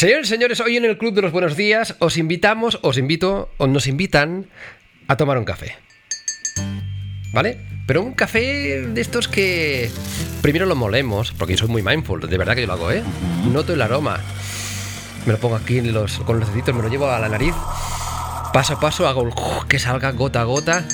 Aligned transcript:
Señores 0.00 0.28
señores, 0.28 0.60
hoy 0.60 0.78
en 0.78 0.86
el 0.86 0.96
Club 0.96 1.12
de 1.12 1.20
los 1.20 1.30
Buenos 1.30 1.58
Días 1.58 1.94
os 1.98 2.16
invitamos, 2.16 2.78
os 2.80 2.96
invito, 2.96 3.50
o 3.58 3.66
nos 3.66 3.86
invitan 3.86 4.46
a 5.08 5.18
tomar 5.18 5.36
un 5.36 5.44
café. 5.44 5.76
¿Vale? 7.34 7.58
Pero 7.86 8.00
un 8.00 8.14
café 8.14 8.80
de 8.80 8.98
estos 8.98 9.28
que 9.28 9.90
primero 10.40 10.64
lo 10.64 10.74
molemos, 10.74 11.32
porque 11.32 11.52
yo 11.52 11.66
soy 11.66 11.68
muy 11.68 11.82
mindful, 11.82 12.18
de 12.18 12.38
verdad 12.38 12.54
que 12.54 12.62
yo 12.62 12.66
lo 12.66 12.72
hago, 12.72 12.90
¿eh? 12.90 13.02
Noto 13.52 13.74
el 13.74 13.82
aroma. 13.82 14.20
Me 15.26 15.34
lo 15.34 15.38
pongo 15.38 15.56
aquí 15.56 15.76
en 15.76 15.92
los, 15.92 16.20
con 16.20 16.40
los 16.40 16.48
deditos, 16.48 16.74
me 16.74 16.80
lo 16.80 16.88
llevo 16.88 17.10
a 17.10 17.18
la 17.18 17.28
nariz. 17.28 17.54
Paso 18.54 18.72
a 18.72 18.80
paso 18.80 19.06
hago 19.06 19.28
el 19.28 19.34
que 19.68 19.78
salga 19.78 20.12
gota 20.12 20.40
a 20.40 20.44
gota. 20.44 20.88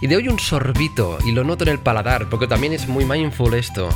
Y 0.00 0.06
de 0.06 0.14
hoy 0.14 0.28
un 0.28 0.38
sorbito 0.38 1.18
y 1.26 1.32
lo 1.32 1.42
noto 1.42 1.64
en 1.64 1.70
el 1.70 1.80
paladar, 1.80 2.28
porque 2.30 2.46
también 2.46 2.72
es 2.72 2.86
muy 2.86 3.04
mindful 3.04 3.54
esto. 3.54 3.88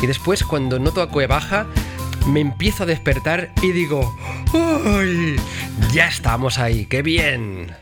Y 0.00 0.06
después 0.06 0.44
cuando 0.44 0.78
noto 0.78 1.02
a 1.02 1.26
baja, 1.26 1.66
me 2.28 2.40
empiezo 2.40 2.82
a 2.84 2.86
despertar 2.86 3.50
y 3.62 3.72
digo, 3.72 4.16
¡Uy! 4.52 5.40
Ya 5.92 6.08
estamos 6.08 6.58
ahí, 6.58 6.86
qué 6.86 7.02
bien. 7.02 7.74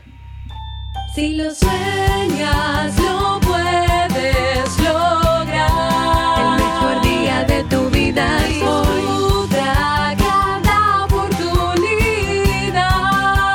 Si 1.13 1.35
lo 1.35 1.53
sueñas, 1.53 2.97
lo 2.99 3.39
puedes 3.41 4.79
lograr. 4.79 6.39
El 6.39 6.51
mejor 6.63 7.01
día 7.01 7.43
de 7.43 7.63
tu 7.65 7.89
vida 7.89 8.37
es 8.47 8.61
hoy. 8.63 8.87
Disfruta 9.01 10.15
cada 10.17 11.05
oportunidad. 11.05 12.77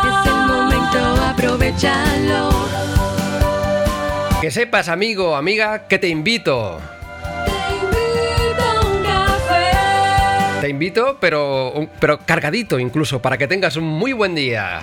Es 0.08 0.26
el 0.26 0.46
momento, 0.46 1.22
aprovechalo. 1.22 2.50
Que 4.40 4.50
sepas, 4.50 4.88
amigo, 4.88 5.36
amiga, 5.36 5.86
que 5.86 5.98
te 5.98 6.08
invito. 6.08 6.80
Te 10.62 10.68
invito, 10.68 11.18
pero, 11.20 11.88
pero 11.98 12.20
cargadito 12.24 12.78
incluso, 12.78 13.20
para 13.20 13.36
que 13.36 13.48
tengas 13.48 13.74
un 13.74 13.82
muy 13.82 14.12
buen 14.12 14.32
día. 14.32 14.82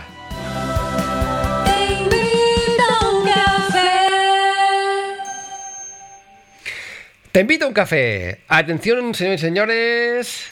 Te 7.31 7.39
invito 7.39 7.63
a 7.63 7.67
un 7.69 7.73
café. 7.73 8.41
Atención, 8.49 9.15
señores 9.15 9.39
y 9.39 9.45
señores. 9.45 10.51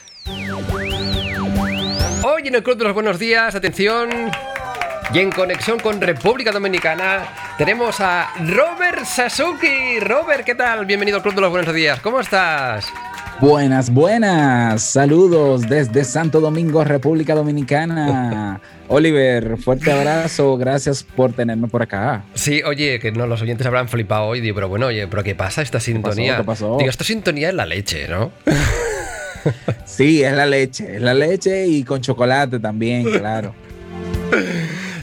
Hoy 2.24 2.48
en 2.48 2.54
el 2.54 2.62
Club 2.62 2.78
de 2.78 2.84
los 2.84 2.94
Buenos 2.94 3.18
Días, 3.18 3.54
atención. 3.54 4.30
Y 5.12 5.18
en 5.18 5.30
conexión 5.30 5.78
con 5.78 6.00
República 6.00 6.52
Dominicana 6.52 7.54
tenemos 7.58 8.00
a 8.00 8.32
Robert 8.46 9.04
Sasuki. 9.04 10.00
Robert, 10.00 10.46
¿qué 10.46 10.54
tal? 10.54 10.86
Bienvenido 10.86 11.18
al 11.18 11.22
Club 11.22 11.34
de 11.34 11.42
los 11.42 11.50
Buenos 11.50 11.74
Días. 11.74 12.00
¿Cómo 12.00 12.18
estás? 12.20 12.90
Buenas, 13.40 13.90
buenas. 13.90 14.82
Saludos 14.82 15.68
desde 15.68 16.02
Santo 16.02 16.40
Domingo, 16.40 16.82
República 16.82 17.36
Dominicana. 17.36 18.60
Oliver, 18.88 19.56
fuerte 19.58 19.92
abrazo. 19.92 20.56
Gracias 20.56 21.04
por 21.04 21.32
tenerme 21.32 21.68
por 21.68 21.82
acá. 21.82 22.24
Sí, 22.34 22.62
oye, 22.64 22.98
que 22.98 23.12
no, 23.12 23.28
los 23.28 23.40
oyentes 23.40 23.64
habrán 23.64 23.88
flipado 23.88 24.24
hoy. 24.24 24.40
Digo, 24.40 24.56
pero 24.56 24.68
bueno, 24.68 24.86
oye, 24.86 25.06
¿pero 25.06 25.22
qué 25.22 25.36
pasa 25.36 25.62
esta 25.62 25.78
sintonía? 25.78 26.38
¿Qué 26.38 26.44
pasó? 26.44 26.78
Digo, 26.78 26.90
esta 26.90 27.04
sintonía 27.04 27.50
es 27.50 27.54
la 27.54 27.66
leche, 27.66 28.08
¿no? 28.08 28.32
Sí, 29.86 30.22
es 30.22 30.32
la 30.32 30.44
leche. 30.44 30.96
Es 30.96 31.00
la 31.00 31.14
leche 31.14 31.66
y 31.66 31.84
con 31.84 32.00
chocolate 32.00 32.58
también, 32.58 33.04
claro. 33.04 33.54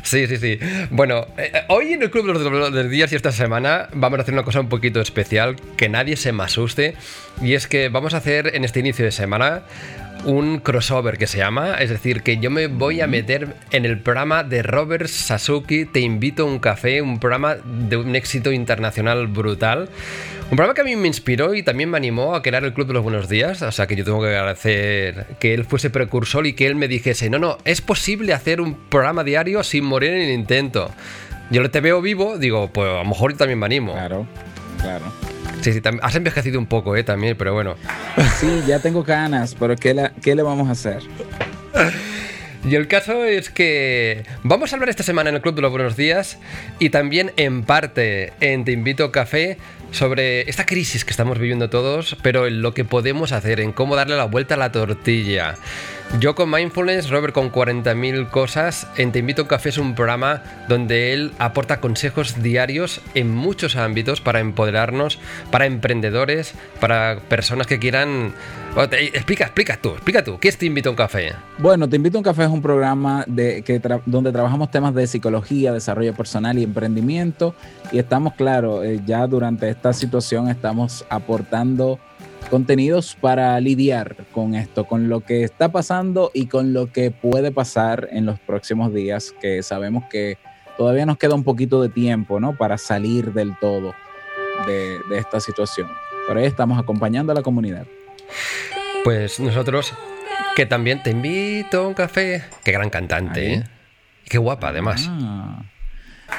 Sí, 0.06 0.28
sí, 0.28 0.38
sí. 0.38 0.60
Bueno, 0.92 1.26
eh, 1.36 1.50
eh, 1.52 1.62
hoy 1.68 1.94
en 1.94 2.04
el 2.04 2.12
Club 2.12 2.28
de 2.28 2.34
los, 2.34 2.72
de 2.72 2.84
los 2.84 2.92
Días 2.92 3.12
y 3.12 3.16
esta 3.16 3.32
semana 3.32 3.90
vamos 3.92 4.20
a 4.20 4.22
hacer 4.22 4.36
una 4.36 4.44
cosa 4.44 4.60
un 4.60 4.70
poquito 4.70 5.02
especial, 5.02 5.56
que 5.78 5.90
nadie 5.90 6.16
se 6.16 6.32
me 6.32 6.44
asuste, 6.44 6.94
y 7.42 7.56
es 7.56 7.68
que 7.68 7.90
vamos 7.90 8.14
a 8.14 8.18
hacer 8.18 8.56
en 8.56 8.64
este 8.64 8.82
inicio 8.82 9.04
de 9.04 9.12
semana 9.12 9.64
un 10.24 10.60
crossover 10.60 11.18
que 11.18 11.28
se 11.28 11.38
llama, 11.38 11.76
es 11.76 11.90
decir, 11.90 12.24
que 12.24 12.38
yo 12.38 12.50
me 12.50 12.68
voy 12.68 13.02
a 13.02 13.08
meter 13.08 13.56
en 13.72 13.86
el 13.86 14.00
programa 14.00 14.44
de 14.44 14.64
Robert 14.64 15.08
Sasuki, 15.08 15.86
Te 15.86 16.00
invito 16.00 16.44
a 16.44 16.46
un 16.46 16.60
café, 16.60 17.02
un 17.02 17.20
programa 17.20 17.56
de 17.56 17.98
un 17.98 18.16
éxito 18.16 18.52
internacional 18.52 19.28
brutal. 19.28 19.90
Un 20.46 20.58
programa 20.58 20.76
que 20.76 20.82
a 20.82 20.84
mí 20.84 20.96
me 20.96 21.08
inspiró 21.08 21.56
y 21.56 21.64
también 21.64 21.90
me 21.90 21.98
animó 21.98 22.36
a 22.36 22.44
crear 22.44 22.64
el 22.64 22.74
Club 22.74 22.88
de 22.88 22.94
los 22.94 23.04
Buenos 23.04 23.28
Días. 23.28 23.62
O 23.64 23.72
sea 23.72 23.88
que 23.88 23.96
yo 23.96 24.04
tengo 24.04 24.22
que 24.22 24.28
agradecer 24.28 25.26
que 25.40 25.54
él 25.54 25.66
fuese 25.66 25.90
precursor 25.90 26.46
y 26.46 26.54
que 26.54 26.68
él 26.68 26.76
me 26.76 26.88
dijese, 26.88 27.30
no, 27.30 27.40
no, 27.40 27.58
es 27.66 27.82
posible 27.82 28.34
hacer 28.34 28.62
un 28.62 28.76
programa 28.76 29.24
diario 29.24 29.64
sin 29.64 29.86
morir 29.86 30.12
en 30.12 30.22
el 30.22 30.32
intento. 30.32 30.92
Yo 31.50 31.70
te 31.70 31.82
veo 31.82 32.02
vivo, 32.02 32.38
digo, 32.38 32.70
pues 32.72 32.88
a 32.88 33.04
lo 33.04 33.06
mejor 33.06 33.32
yo 33.32 33.38
también 33.38 33.60
me 33.60 33.66
animo. 33.66 33.94
Claro, 33.94 34.28
claro. 34.80 35.35
Sí, 35.66 35.74
sí, 35.74 35.82
has 36.04 36.16
envejecido 36.16 36.60
un 36.60 36.68
poco, 36.68 36.96
eh, 36.96 37.04
también, 37.04 37.36
pero 37.36 37.54
bueno. 37.56 37.74
Sí, 38.40 38.62
ya 38.68 38.78
tengo 38.80 39.02
ganas, 39.04 39.56
pero 39.60 39.76
¿qué, 39.76 39.96
la- 39.96 40.12
qué 40.22 40.36
le 40.36 40.44
vamos 40.44 40.68
a 40.70 40.74
hacer? 40.74 41.00
Y 42.64 42.76
el 42.76 42.88
caso 42.88 43.26
es 43.26 43.50
que 43.50 44.26
vamos 44.44 44.72
a 44.72 44.76
hablar 44.76 44.90
esta 44.90 45.02
semana 45.02 45.30
en 45.30 45.36
el 45.38 45.42
Club 45.42 45.56
de 45.56 45.62
los 45.64 45.72
Buenos 45.72 45.96
Días 45.96 46.38
y 46.80 46.90
también 46.92 47.32
en 47.38 47.64
parte 47.64 48.34
en 48.42 48.64
Te 48.64 48.72
Invito 48.74 49.06
a 49.06 49.12
Café 49.12 49.58
sobre 49.96 50.50
esta 50.50 50.66
crisis 50.66 51.04
que 51.06 51.12
estamos 51.12 51.40
viviendo 51.40 51.70
todos, 51.70 52.16
pero 52.22 52.48
en 52.48 52.62
lo 52.62 52.74
que 52.74 52.86
podemos 52.86 53.32
hacer, 53.32 53.60
en 53.60 53.72
cómo 53.72 53.96
darle 53.96 54.16
la 54.16 54.26
vuelta 54.26 54.56
a 54.56 54.58
la 54.58 54.72
tortilla. 54.72 55.56
Yo 56.20 56.36
con 56.36 56.52
Mindfulness, 56.52 57.10
Robert 57.10 57.34
con 57.34 57.52
40.000 57.52 58.30
cosas, 58.30 58.88
en 58.98 59.12
Te 59.12 59.20
Invito 59.20 59.42
a 59.42 59.46
un 59.46 59.50
Café 59.50 59.70
es 59.70 59.80
un 59.80 59.96
programa 59.96 60.44
donde 60.70 61.14
él 61.14 61.32
aporta 61.40 61.82
consejos 61.82 62.44
diarios 62.44 63.02
en 63.16 63.34
muchos 63.34 63.76
ámbitos 63.76 64.22
para 64.22 64.40
empoderarnos, 64.40 65.18
para 65.50 65.66
emprendedores, 65.66 66.54
para 66.80 67.18
personas 67.28 67.66
que 67.68 67.80
quieran... 67.80 68.34
Te- 68.90 69.06
Explica, 69.16 69.46
explica 69.46 69.78
tú, 69.78 69.92
explica 69.92 70.24
tú, 70.24 70.38
¿qué 70.38 70.50
es 70.50 70.58
Te 70.58 70.66
Invito 70.68 70.90
a 70.90 70.92
un 70.92 70.96
Café? 70.98 71.32
Bueno, 71.58 71.88
Te 71.90 71.96
invito 71.96 72.18
a 72.18 72.20
un 72.20 72.24
café 72.24 72.44
es 72.44 72.50
un 72.50 72.62
programa 72.62 73.24
de, 73.28 73.62
que 73.64 73.82
donde 74.06 74.32
trabajamos 74.32 74.70
temas 74.70 74.94
de 74.94 75.08
psicología, 75.08 75.72
desarrollo 75.74 76.14
personal 76.14 76.58
y 76.60 76.64
emprendimiento. 76.64 77.56
Y 77.92 78.00
estamos, 78.00 78.34
claro, 78.34 78.84
eh, 78.84 79.00
ya 79.06 79.26
durante 79.28 79.70
esta 79.86 80.00
situación 80.00 80.50
estamos 80.50 81.06
aportando 81.10 82.00
contenidos 82.50 83.16
para 83.22 83.60
lidiar 83.60 84.16
con 84.32 84.56
esto, 84.56 84.86
con 84.86 85.10
lo 85.10 85.20
que 85.20 85.44
está 85.44 85.70
pasando 85.70 86.32
y 86.34 86.48
con 86.48 86.74
lo 86.74 86.92
que 86.92 87.12
puede 87.12 87.52
pasar 87.52 88.08
en 88.12 88.26
los 88.26 88.40
próximos 88.40 88.92
días, 88.92 89.36
que 89.40 89.62
sabemos 89.62 90.06
que 90.10 90.40
todavía 90.76 91.06
nos 91.06 91.20
queda 91.20 91.36
un 91.36 91.44
poquito 91.44 91.84
de 91.84 91.90
tiempo, 91.90 92.40
¿no? 92.40 92.58
Para 92.58 92.80
salir 92.80 93.32
del 93.32 93.56
todo 93.60 93.94
de, 94.66 95.02
de 95.08 95.20
esta 95.20 95.40
situación. 95.40 95.88
Por 96.28 96.40
ahí 96.40 96.46
estamos 96.46 96.80
acompañando 96.80 97.32
a 97.32 97.36
la 97.36 97.44
comunidad. 97.44 97.86
Pues 99.04 99.40
nosotros, 99.40 99.94
que 100.56 100.66
también 100.66 101.04
te 101.04 101.12
invito 101.12 101.84
a 101.84 101.88
un 101.88 101.94
café. 101.94 102.44
Qué 102.64 102.72
gran 102.72 102.90
cantante, 102.90 103.40
Ahí. 103.40 103.54
¿eh? 103.54 103.64
Qué 104.28 104.40
guapa, 104.40 104.70
además. 104.70 105.06
Ah, 105.12 105.62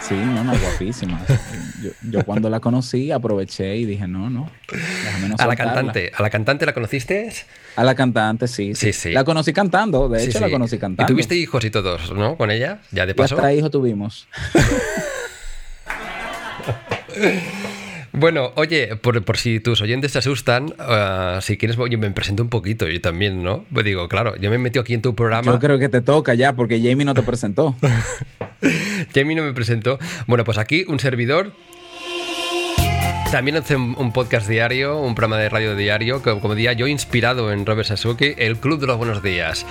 sí, 0.08 0.14
no, 0.14 0.44
no, 0.44 0.52
guapísima. 0.58 1.20
Yo, 1.82 1.90
yo 2.10 2.24
cuando 2.24 2.48
la 2.48 2.58
conocí 2.60 3.12
aproveché 3.12 3.76
y 3.76 3.84
dije, 3.84 4.08
no, 4.08 4.30
no. 4.30 4.50
déjame 4.72 5.28
no 5.28 5.36
a 5.38 5.46
la 5.46 5.54
cantante. 5.56 6.10
¿A 6.16 6.22
la 6.22 6.30
cantante 6.30 6.64
la 6.64 6.72
conociste? 6.72 7.30
A 7.76 7.84
la 7.84 7.94
cantante, 7.94 8.48
sí, 8.48 8.74
Sí, 8.74 8.92
sí. 8.92 9.00
sí. 9.00 9.12
La 9.12 9.24
conocí 9.24 9.52
cantando, 9.52 10.08
de 10.08 10.20
Sí, 10.20 10.30
hecho 10.30 10.38
sí. 10.38 10.44
la 10.44 10.50
conocí 10.50 10.76
Y 10.76 10.78
cantando. 10.78 11.12
tuviste 11.12 11.34
hijos 11.36 11.62
y 11.64 11.70
todos, 11.70 12.12
¿no? 12.12 12.36
Con 12.36 12.50
ella, 12.50 12.78
ya 12.92 13.04
de 13.04 13.12
Y 13.12 13.14
paso. 13.14 13.34
hasta 13.36 13.52
hijo 13.52 13.70
tuvimos. 13.70 14.26
Bueno, 18.18 18.52
oye, 18.54 18.96
por, 18.96 19.22
por 19.24 19.36
si 19.36 19.60
tus 19.60 19.82
oyentes 19.82 20.12
se 20.12 20.18
asustan, 20.18 20.72
ah, 20.78 21.38
si 21.42 21.58
quieres, 21.58 21.76
yo 21.76 21.98
me 21.98 22.10
presento 22.12 22.42
un 22.42 22.48
poquito, 22.48 22.88
yo 22.88 22.98
también, 23.02 23.42
¿no? 23.42 23.66
Pues 23.70 23.84
digo, 23.84 24.08
claro, 24.08 24.36
yo 24.36 24.48
me 24.48 24.56
he 24.56 24.58
metido 24.58 24.80
aquí 24.80 24.94
en 24.94 25.02
tu 25.02 25.14
programa. 25.14 25.52
Yo 25.52 25.58
creo 25.58 25.78
que 25.78 25.90
te 25.90 26.00
toca 26.00 26.32
ya, 26.32 26.54
porque 26.54 26.80
Jamie 26.80 27.04
no 27.04 27.12
te 27.12 27.22
presentó. 27.22 27.76
Jamie 29.14 29.36
no 29.36 29.42
me 29.42 29.52
presentó. 29.52 29.98
Bueno, 30.26 30.44
pues 30.44 30.56
aquí 30.56 30.86
un 30.88 30.98
servidor. 30.98 31.52
También 33.36 33.58
hace 33.58 33.76
un 33.76 34.12
podcast 34.12 34.48
diario, 34.48 34.98
un 34.98 35.14
programa 35.14 35.36
de 35.36 35.50
radio 35.50 35.76
diario, 35.76 36.22
que 36.22 36.40
como 36.40 36.54
día 36.54 36.72
yo 36.72 36.86
inspirado 36.86 37.52
en 37.52 37.66
Robert 37.66 37.86
Sasuke, 37.86 38.34
el 38.38 38.56
Club 38.56 38.80
de 38.80 38.86
los 38.86 38.96
Buenos 38.96 39.22
Días. 39.22 39.66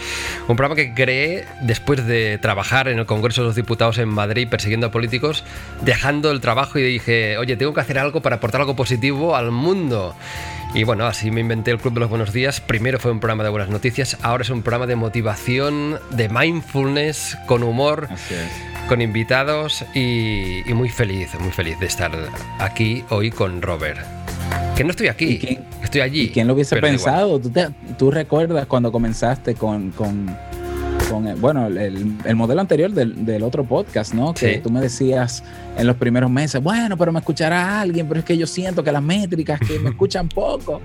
Un 0.48 0.56
programa 0.56 0.76
que 0.76 0.94
creé 0.94 1.46
después 1.62 2.06
de 2.06 2.38
trabajar 2.38 2.90
en 2.90 3.00
el 3.00 3.08
Congreso 3.08 3.42
de 3.42 3.48
los 3.48 3.56
Diputados 3.56 3.98
en 3.98 4.08
Madrid 4.08 4.48
persiguiendo 4.48 4.86
a 4.86 4.92
políticos, 4.92 5.44
dejando 5.82 6.30
el 6.30 6.42
trabajo 6.42 6.78
y 6.78 6.84
dije, 6.84 7.40
oye, 7.40 7.58
tengo 7.58 7.74
que 7.74 7.82
hacer 7.82 7.98
algo 7.98 8.22
para 8.22 8.36
aportar 8.36 8.62
algo 8.62 8.76
positivo 8.76 9.36
al 9.36 9.50
mundo. 9.50 10.16
Y 10.76 10.84
bueno, 10.84 11.08
así 11.08 11.32
me 11.32 11.42
inventé 11.42 11.72
el 11.72 11.80
Club 11.80 11.96
de 11.96 12.02
los 12.02 12.10
Buenos 12.12 12.34
Días. 12.34 12.62
Primero 12.62 13.00
fue 13.00 13.10
un 13.10 13.20
programa 13.20 13.44
de 13.46 13.50
buenas 13.50 13.70
noticias, 13.70 14.16
ahora 14.22 14.44
es 14.44 14.52
un 14.52 14.62
programa 14.62 14.86
de 14.86 14.96
motivación, 14.96 16.00
de 16.12 16.30
mindfulness, 16.30 17.36
con 17.48 17.64
humor 17.64 18.10
Así 18.12 18.36
es. 18.36 18.75
Con 18.88 19.02
invitados 19.02 19.84
y, 19.94 20.70
y 20.70 20.74
muy 20.74 20.90
feliz, 20.90 21.30
muy 21.40 21.52
feliz 21.52 21.80
de 21.80 21.88
estar 21.88 22.12
aquí 22.60 23.04
hoy 23.10 23.32
con 23.32 23.62
Robert. 23.62 24.00
Que 24.76 24.84
no 24.84 24.92
estoy 24.92 25.08
aquí, 25.08 25.26
¿Y 25.26 25.40
quién- 25.40 25.66
estoy 25.84 26.02
allí. 26.02 26.22
¿Y 26.24 26.30
quién 26.30 26.48
lo 26.48 26.54
hubiese 26.54 26.76
pensado? 26.80 27.40
¿Tú, 27.40 27.50
te- 27.50 27.70
tú 27.98 28.12
recuerdas 28.12 28.66
cuando 28.68 28.92
comenzaste 28.92 29.56
con, 29.56 29.92
con, 29.92 30.38
con 31.24 31.42
bueno, 31.42 31.68
el, 31.68 32.16
el 32.24 32.36
modelo 32.36 32.62
anterior 32.62 32.92
del, 32.92 33.26
del 33.26 33.44
otro 33.44 33.64
podcast, 33.64 34.14
¿no? 34.14 34.34
Que 34.34 34.56
Sí. 34.56 34.60
tú 34.62 34.70
me 34.70 34.82
decías 34.82 35.44
en 35.78 35.88
los 35.88 35.96
primeros 35.98 36.30
meses, 36.30 36.62
bueno, 36.62 36.98
pero 36.98 37.12
me 37.12 37.20
escuchará 37.20 37.82
alguien, 37.82 38.08
pero 38.08 38.20
es 38.20 38.26
que 38.26 38.38
yo 38.38 38.48
siento 38.48 38.84
que 38.84 38.92
las 38.92 39.04
métricas 39.04 39.60
que 39.60 39.80
me 39.80 39.90
escuchan 39.90 40.30
poco. 40.30 40.82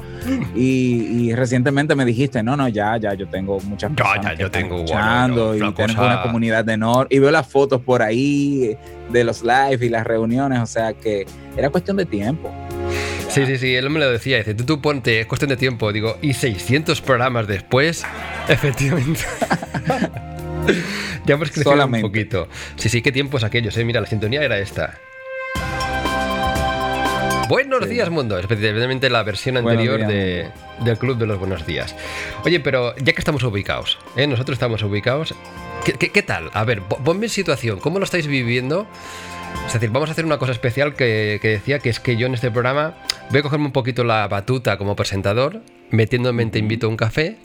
Y, 0.55 1.29
y 1.29 1.35
recientemente 1.35 1.95
me 1.95 2.05
dijiste, 2.05 2.43
no, 2.43 2.57
no, 2.57 2.69
ya, 2.69 2.97
ya, 2.97 3.15
yo 3.15 3.29
tengo 3.29 3.61
muchas 3.61 3.93
personas 3.93 4.25
ya, 4.25 4.31
que 4.33 4.37
yo 4.41 4.47
están 4.47 4.63
tengo, 4.63 4.75
bueno, 4.77 4.85
escuchando 4.91 5.47
no, 5.47 5.55
y 5.55 5.73
tenemos 5.75 5.97
cosa- 5.97 6.07
una 6.15 6.23
comunidad 6.23 6.65
de 6.65 6.75
honor. 6.75 7.07
Y 7.11 7.19
veo 7.19 7.31
las 7.31 7.47
fotos 7.47 7.81
por 7.81 8.03
ahí 8.03 8.77
de 9.13 9.25
los 9.25 9.43
live 9.43 9.79
y 9.85 9.89
las 9.89 10.07
reuniones, 10.07 10.61
o 10.61 10.67
sea 10.67 10.93
que 10.93 11.27
era 11.57 11.71
cuestión 11.71 11.97
de 11.97 12.07
tiempo. 12.07 12.51
Sí, 13.29 13.47
sí, 13.47 13.59
sí, 13.59 13.75
él 13.77 13.89
me 13.91 14.01
lo 14.01 14.11
decía, 14.11 14.39
dice, 14.39 14.55
tú, 14.55 14.65
tú 14.65 14.81
ponte, 14.81 15.21
es 15.21 15.27
cuestión 15.27 15.51
de 15.51 15.57
tiempo, 15.57 15.93
digo, 15.93 16.17
y 16.21 16.33
600 16.33 17.01
programas 17.01 17.47
después, 17.47 18.05
efectivamente. 18.49 19.21
ya 21.27 21.35
hemos 21.35 21.49
crecido 21.51 21.73
Solamente. 21.73 22.05
un 22.07 22.13
poquito. 22.13 22.49
Sí, 22.77 22.89
sí, 22.89 23.03
qué 23.03 23.13
tiempos 23.13 23.45
aquellos, 23.45 23.77
eh, 23.77 23.85
mira, 23.85 24.01
la 24.01 24.07
sintonía 24.07 24.43
era 24.43 24.59
esta. 24.59 24.99
Buenos 27.49 27.83
Sí. 27.85 27.91
días, 27.91 28.11
mundo. 28.11 28.39
Especialmente 28.39 29.11
la 29.11 29.23
versión 29.25 29.57
anterior 29.57 29.97
días, 29.99 30.09
de, 30.09 30.51
del 30.85 30.99
Club 30.99 31.19
de 31.19 31.27
los 31.27 31.39
Buenos 31.39 31.67
Días. 31.67 31.97
Oye, 32.45 32.61
pero 32.61 32.95
ya 32.97 33.13
que 33.13 33.19
estamos 33.21 33.43
ubicados, 33.43 33.99
¿eh? 34.17 34.27
nosotros 34.29 34.55
estamos 34.55 34.83
ubicados, 34.85 35.35
¿qué, 35.85 35.95
qué, 35.95 36.11
qué 36.11 36.23
tal? 36.23 36.51
A 36.55 36.63
ver, 36.65 36.81
po- 36.83 36.99
ponme 36.99 37.27
en 37.27 37.31
situación, 37.31 37.81
¿cómo 37.81 37.99
lo 37.99 38.05
estáis 38.05 38.29
viviendo? 38.29 38.87
Es 39.67 39.73
decir, 39.73 39.91
vamos 39.91 40.09
a 40.09 40.13
hacer 40.13 40.25
una 40.25 40.39
cosa 40.39 40.53
especial 40.53 40.95
que, 40.95 41.41
que 41.43 41.49
decía, 41.49 41.81
que 41.81 41.89
es 41.91 41.99
que 41.99 42.17
yo 42.17 42.29
en 42.29 42.35
este 42.35 42.53
programa 42.53 42.95
voy 43.31 43.41
a 43.41 43.43
cogerme 43.43 43.67
un 43.67 43.73
poquito 43.73 44.05
la 44.05 44.29
batuta 44.29 44.79
como 44.79 44.95
presentador, 44.95 45.61
metiéndome 45.91 46.45
en 46.45 46.53
Te 46.53 46.61
invito 46.61 46.87
a 46.87 46.91
un 46.91 46.97
café, 46.97 47.37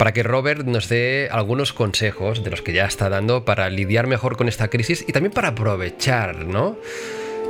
para 0.00 0.12
que 0.12 0.22
Robert 0.22 0.66
nos 0.66 0.88
dé 0.88 1.28
algunos 1.30 1.74
consejos 1.74 2.42
de 2.42 2.48
los 2.48 2.62
que 2.62 2.72
ya 2.72 2.86
está 2.86 3.10
dando 3.10 3.44
para 3.44 3.68
lidiar 3.68 4.06
mejor 4.06 4.38
con 4.38 4.48
esta 4.48 4.68
crisis 4.68 5.04
y 5.06 5.12
también 5.12 5.30
para 5.30 5.48
aprovechar, 5.48 6.46
¿no? 6.46 6.78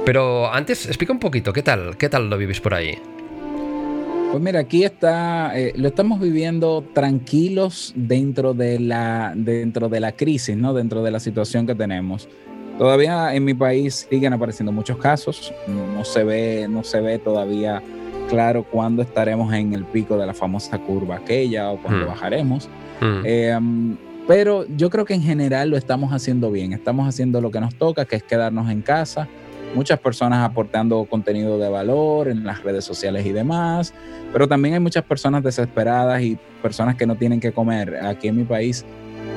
Pero 0.05 0.52
antes, 0.52 0.87
explica 0.87 1.12
un 1.12 1.20
poquito, 1.20 1.52
¿qué 1.52 1.62
tal? 1.62 1.97
¿Qué 1.97 2.08
tal 2.08 2.29
lo 2.29 2.37
vivís 2.37 2.61
por 2.61 2.75
ahí? 2.75 2.99
Pues 4.32 4.43
mira, 4.43 4.58
aquí 4.58 4.82
está, 4.82 5.56
eh, 5.56 5.75
lo 5.76 5.87
estamos 5.87 6.19
viviendo 6.19 6.85
tranquilos 6.93 7.93
dentro 7.94 8.53
de 8.53 8.81
la 8.81 9.32
dentro 9.37 9.88
de 9.88 10.00
la 10.00 10.11
crisis, 10.11 10.56
¿no? 10.56 10.75
Dentro 10.75 11.05
de 11.05 11.12
la 11.12 11.20
situación 11.20 11.69
que 11.69 11.76
tenemos. 11.76 12.29
Todavía 12.79 13.32
en 13.32 13.44
mi 13.44 13.55
país 13.55 14.08
siguen 14.11 14.32
apareciendo 14.32 14.73
muchos 14.73 14.96
casos, 14.96 15.55
no 15.69 16.05
se 16.05 16.25
ve, 16.25 16.67
no 16.69 16.82
se 16.82 17.00
ve 17.00 17.20
todavía 17.20 17.81
claro 18.31 18.62
cuándo 18.65 19.03
estaremos 19.03 19.53
en 19.53 19.75
el 19.75 19.85
pico 19.85 20.17
de 20.17 20.27
la 20.27 20.35
famosa 20.35 20.79
curva 20.79 21.17
aquella 21.17 21.71
o 21.71 21.79
cuándo 21.82 22.05
Hmm. 22.06 22.09
bajaremos. 22.09 22.69
Mm, 23.00 23.23
Eh, 23.25 23.59
pero 24.29 24.65
yo 24.77 24.91
creo 24.91 25.05
que 25.05 25.15
en 25.15 25.23
general 25.23 25.71
lo 25.71 25.77
estamos 25.77 26.12
haciendo 26.12 26.50
bien. 26.53 26.73
Estamos 26.73 27.09
haciendo 27.09 27.41
lo 27.41 27.50
que 27.50 27.59
nos 27.61 27.75
toca, 27.75 28.05
que 28.05 28.17
es 28.17 28.23
quedarnos 28.23 28.71
en 28.71 28.82
casa. 28.82 29.27
Muchas 29.75 29.99
personas 29.99 30.44
aportando 30.49 31.05
contenido 31.05 31.59
de 31.59 31.69
valor 31.69 32.29
en 32.29 32.44
las 32.44 32.62
redes 32.62 32.85
sociales 32.85 33.27
y 33.27 33.32
demás. 33.32 33.93
Pero 34.32 34.47
también 34.47 34.75
hay 34.75 34.81
muchas 34.81 35.03
personas 35.05 35.43
desesperadas 35.43 36.23
y 36.23 36.38
personas 36.62 36.94
que 36.97 37.06
no 37.06 37.17
tienen 37.17 37.41
que 37.41 37.50
comer. 37.53 37.97
Aquí 38.05 38.29
en 38.29 38.37
mi 38.37 38.44
país 38.44 38.85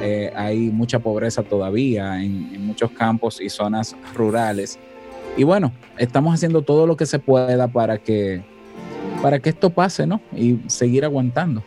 eh, 0.01 0.31
hay 0.35 0.69
mucha 0.69 0.99
pobreza 0.99 1.41
todavía 1.43 2.21
en, 2.21 2.51
en 2.53 2.65
muchos 2.65 2.91
campos 2.91 3.41
y 3.41 3.49
zonas 3.49 3.95
rurales. 4.15 4.77
Y 5.37 5.43
bueno, 5.43 5.71
estamos 5.97 6.33
haciendo 6.35 6.61
todo 6.61 6.85
lo 6.85 6.95
que 6.97 7.05
se 7.07 7.17
pueda 7.19 7.67
para 7.67 7.97
que, 7.97 8.43
para 9.21 9.39
que 9.39 9.49
esto 9.49 9.69
pase, 9.69 10.05
¿no? 10.07 10.21
Y 10.35 10.59
seguir 10.67 11.05
aguantando. 11.05 11.63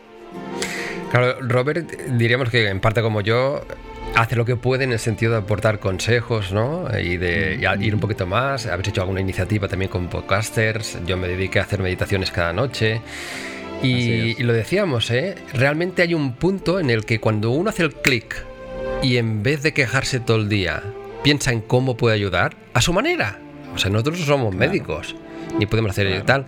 Claro, 1.11 1.37
Robert, 1.41 1.89
diríamos 2.17 2.49
que 2.49 2.67
en 2.67 2.79
parte 2.79 3.01
como 3.01 3.21
yo, 3.21 3.61
hace 4.15 4.35
lo 4.35 4.45
que 4.45 4.55
puede 4.55 4.83
en 4.83 4.91
el 4.91 4.99
sentido 4.99 5.31
de 5.33 5.37
aportar 5.39 5.79
consejos, 5.79 6.51
¿no? 6.51 6.85
Y 6.99 7.17
de 7.17 7.57
y 7.61 7.65
a- 7.65 7.75
ir 7.75 7.93
un 7.93 8.01
poquito 8.01 8.25
más. 8.27 8.65
Habéis 8.65 8.89
hecho 8.89 9.01
alguna 9.01 9.21
iniciativa 9.21 9.67
también 9.67 9.89
con 9.89 10.07
podcasters. 10.07 10.97
Yo 11.05 11.15
me 11.17 11.27
dediqué 11.27 11.59
a 11.59 11.63
hacer 11.63 11.81
meditaciones 11.81 12.31
cada 12.31 12.51
noche. 12.53 13.01
Y, 13.83 14.41
lo 14.41 14.53
decíamos, 14.53 15.11
¿eh? 15.11 15.35
Realmente 15.53 16.01
hay 16.01 16.13
un 16.15 16.33
punto 16.33 16.79
en 16.79 16.89
el 16.89 17.05
que 17.05 17.19
cuando 17.19 17.51
uno 17.51 17.69
hace 17.69 17.83
el 17.83 17.93
clic 17.93 18.43
y 19.03 19.17
en 19.17 19.43
vez 19.43 19.61
de 19.61 19.71
quejarse 19.71 20.19
todo 20.19 20.37
el 20.37 20.49
día, 20.49 20.81
piensa 21.23 21.51
en 21.51 21.61
cómo 21.61 21.95
puede 21.95 22.15
ayudar, 22.15 22.55
a 22.73 22.81
su 22.81 22.91
manera. 22.91 23.37
O 23.75 23.77
sea, 23.77 23.91
nosotros 23.91 24.19
no 24.21 24.25
somos 24.25 24.55
Claro. 24.55 24.71
médicos, 24.71 25.15
ni 25.59 25.67
podemos 25.67 25.91
hacer 25.91 26.07
Claro. 26.07 26.25
tal. 26.25 26.45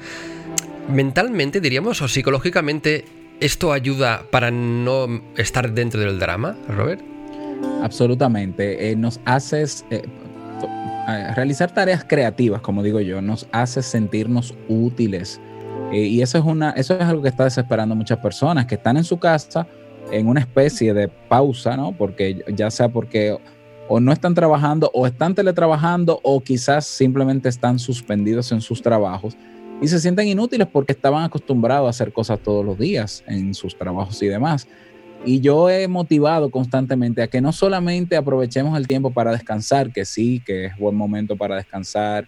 Mentalmente, 0.90 1.62
diríamos, 1.62 2.02
o 2.02 2.08
psicológicamente, 2.08 3.06
¿esto 3.40 3.72
ayuda 3.72 4.24
para 4.32 4.50
no 4.50 5.22
estar 5.38 5.72
dentro 5.72 6.00
del 6.02 6.20
drama, 6.20 6.58
Robert? 6.68 7.02
Absolutamente. 7.84 8.92
Eh, 8.92 8.96
nos 8.96 9.20
haces 9.26 9.86
eh, 9.92 10.02
eh, 11.10 11.34
realizar 11.36 11.74
tareas 11.74 12.04
creativas, 12.04 12.62
como 12.62 12.84
digo 12.84 13.00
yo, 13.00 13.22
nos 13.22 13.48
hace 13.52 13.82
sentirnos 13.82 14.54
útiles. 14.68 15.40
Eh, 15.92 16.02
y 16.02 16.22
eso 16.22 16.38
es, 16.38 16.44
una, 16.44 16.72
eso 16.72 16.96
es 16.96 17.02
algo 17.02 17.24
que 17.24 17.30
está 17.30 17.46
desesperando 17.46 17.96
muchas 17.96 18.20
personas 18.20 18.68
que 18.68 18.76
están 18.76 18.98
en 18.98 19.04
su 19.04 19.18
casa 19.18 19.66
en 20.12 20.28
una 20.28 20.40
especie 20.40 20.94
de 20.94 21.08
pausa, 21.08 21.76
¿no? 21.76 21.94
Porque 21.94 22.44
ya 22.56 22.70
sea 22.70 22.90
porque 22.90 23.38
o 23.88 24.00
no 24.00 24.12
están 24.12 24.36
trabajando 24.36 24.92
o 24.94 25.08
están 25.08 25.34
teletrabajando 25.34 26.20
o 26.22 26.42
quizás 26.42 26.86
simplemente 26.86 27.50
están 27.50 27.80
suspendidos 27.80 28.52
en 28.52 28.62
sus 28.62 28.82
trabajos 28.84 29.36
y 29.82 29.88
se 29.88 30.00
sienten 30.00 30.28
inútiles 30.28 30.68
porque 30.68 30.94
estaban 30.94 31.24
acostumbrados 31.24 31.88
a 31.88 31.90
hacer 31.90 32.12
cosas 32.12 32.40
todos 32.40 32.66
los 32.66 32.78
días 32.78 33.24
en 33.28 33.54
sus 33.54 33.78
trabajos 33.78 34.22
y 34.22 34.28
demás. 34.28 34.68
Y 35.26 35.42
yo 35.42 35.70
he 35.70 35.88
motivado 35.88 36.50
constantemente 36.50 37.22
a 37.22 37.28
que 37.28 37.42
no 37.42 37.52
solamente 37.52 38.16
aprovechemos 38.16 38.78
el 38.78 38.88
tiempo 38.88 39.12
para 39.12 39.32
descansar, 39.32 39.92
que 39.92 40.06
sí, 40.06 40.42
que 40.46 40.66
es 40.66 40.78
buen 40.78 40.96
momento 40.96 41.36
para 41.36 41.56
descansar 41.56 42.28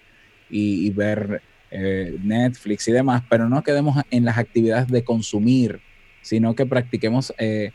y, 0.49 0.89
ver 0.89 1.41
eh, 1.71 2.17
Netflix 2.21 2.87
y 2.89 2.91
demás, 2.91 3.23
pero 3.29 3.47
no 3.47 3.63
quedemos 3.63 4.01
en 4.11 4.25
las 4.25 4.37
actividades 4.37 4.87
de 4.89 5.03
consumir, 5.05 5.79
sino 6.21 6.53
que 6.53 6.65
practiquemos, 6.65 7.33
eh, 7.37 7.71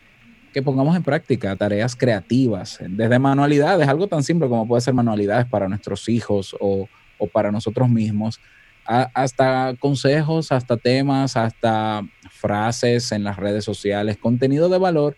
que 0.52 0.62
pongamos 0.62 0.94
en 0.96 1.02
práctica 1.02 1.56
tareas 1.56 1.96
creativas, 1.96 2.78
desde 2.87 3.19
manualidades, 3.19 3.88
algo 3.88 4.06
tan 4.06 4.23
simple 4.23 4.49
como 4.49 4.69
puede 4.69 4.82
ser 4.82 4.93
manualidades 4.93 5.46
para 5.46 5.67
nuestros 5.67 6.11
hijos 6.11 6.55
o, 6.61 6.87
o 7.17 7.26
para 7.26 7.50
nosotros 7.50 7.88
mismos, 7.88 8.38
hasta 8.86 9.74
consejos, 9.78 10.52
hasta 10.52 10.76
temas, 10.76 11.36
hasta 11.36 12.02
frases 12.30 13.12
en 13.12 13.24
las 13.24 13.36
redes 13.36 13.64
sociales, 13.64 14.16
contenido 14.16 14.68
de 14.68 14.78
valor. 14.78 15.16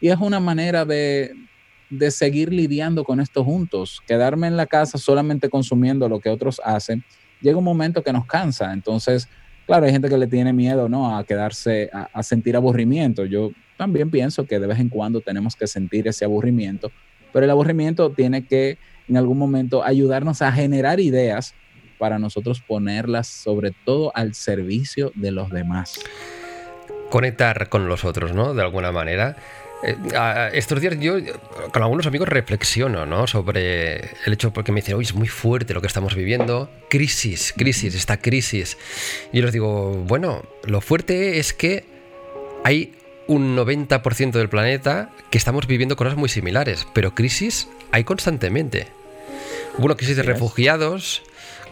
Y 0.00 0.08
es 0.08 0.18
una 0.18 0.40
manera 0.40 0.84
de, 0.84 1.32
de 1.90 2.10
seguir 2.10 2.52
lidiando 2.52 3.04
con 3.04 3.20
esto 3.20 3.44
juntos. 3.44 4.02
Quedarme 4.06 4.46
en 4.46 4.56
la 4.56 4.66
casa 4.66 4.98
solamente 4.98 5.48
consumiendo 5.48 6.08
lo 6.08 6.20
que 6.20 6.30
otros 6.30 6.60
hacen, 6.64 7.04
llega 7.40 7.58
un 7.58 7.64
momento 7.64 8.02
que 8.02 8.12
nos 8.12 8.26
cansa. 8.26 8.72
Entonces, 8.72 9.28
claro, 9.66 9.86
hay 9.86 9.92
gente 9.92 10.08
que 10.08 10.18
le 10.18 10.26
tiene 10.26 10.52
miedo 10.52 10.88
¿no? 10.88 11.16
a 11.16 11.24
quedarse, 11.24 11.90
a 11.92 12.22
sentir 12.22 12.56
aburrimiento. 12.56 13.24
Yo 13.24 13.50
también 13.76 14.10
pienso 14.10 14.46
que 14.46 14.58
de 14.58 14.66
vez 14.66 14.78
en 14.78 14.88
cuando 14.88 15.20
tenemos 15.20 15.56
que 15.56 15.66
sentir 15.66 16.08
ese 16.08 16.24
aburrimiento, 16.24 16.90
pero 17.32 17.44
el 17.44 17.50
aburrimiento 17.50 18.10
tiene 18.10 18.46
que 18.46 18.78
en 19.08 19.16
algún 19.16 19.38
momento 19.38 19.84
ayudarnos 19.84 20.40
a 20.42 20.52
generar 20.52 21.00
ideas 21.00 21.54
para 22.04 22.18
nosotros 22.18 22.60
ponerlas 22.60 23.26
sobre 23.26 23.70
todo 23.86 24.12
al 24.14 24.34
servicio 24.34 25.10
de 25.14 25.30
los 25.30 25.48
demás. 25.48 25.98
Conectar 27.08 27.70
con 27.70 27.88
los 27.88 28.04
otros, 28.04 28.34
¿no? 28.34 28.52
De 28.52 28.60
alguna 28.60 28.92
manera. 28.92 29.36
Eh, 29.82 29.96
a- 30.14 30.48
estos 30.48 30.82
días 30.82 30.98
yo 31.00 31.14
con 31.72 31.82
algunos 31.82 32.06
amigos 32.06 32.28
reflexiono, 32.28 33.06
¿no? 33.06 33.26
Sobre 33.26 34.10
el 34.26 34.34
hecho 34.34 34.52
porque 34.52 34.70
me 34.70 34.82
dicen, 34.82 34.96
oye, 34.96 35.06
es 35.06 35.14
muy 35.14 35.28
fuerte 35.28 35.72
lo 35.72 35.80
que 35.80 35.86
estamos 35.86 36.14
viviendo. 36.14 36.68
Crisis, 36.90 37.54
crisis, 37.56 37.94
esta 37.94 38.18
crisis. 38.18 38.76
Y 39.32 39.38
yo 39.38 39.44
les 39.44 39.54
digo, 39.54 39.92
bueno, 40.06 40.42
lo 40.64 40.82
fuerte 40.82 41.38
es 41.38 41.54
que 41.54 41.86
hay 42.64 42.92
un 43.28 43.56
90% 43.56 44.32
del 44.32 44.50
planeta 44.50 45.08
que 45.30 45.38
estamos 45.38 45.66
viviendo 45.66 45.96
cosas 45.96 46.16
muy 46.16 46.28
similares, 46.28 46.86
pero 46.92 47.14
crisis 47.14 47.66
hay 47.92 48.04
constantemente. 48.04 48.88
Hubo 49.78 49.86
una 49.86 49.96
crisis 49.96 50.16
de 50.18 50.22
refugiados, 50.22 51.22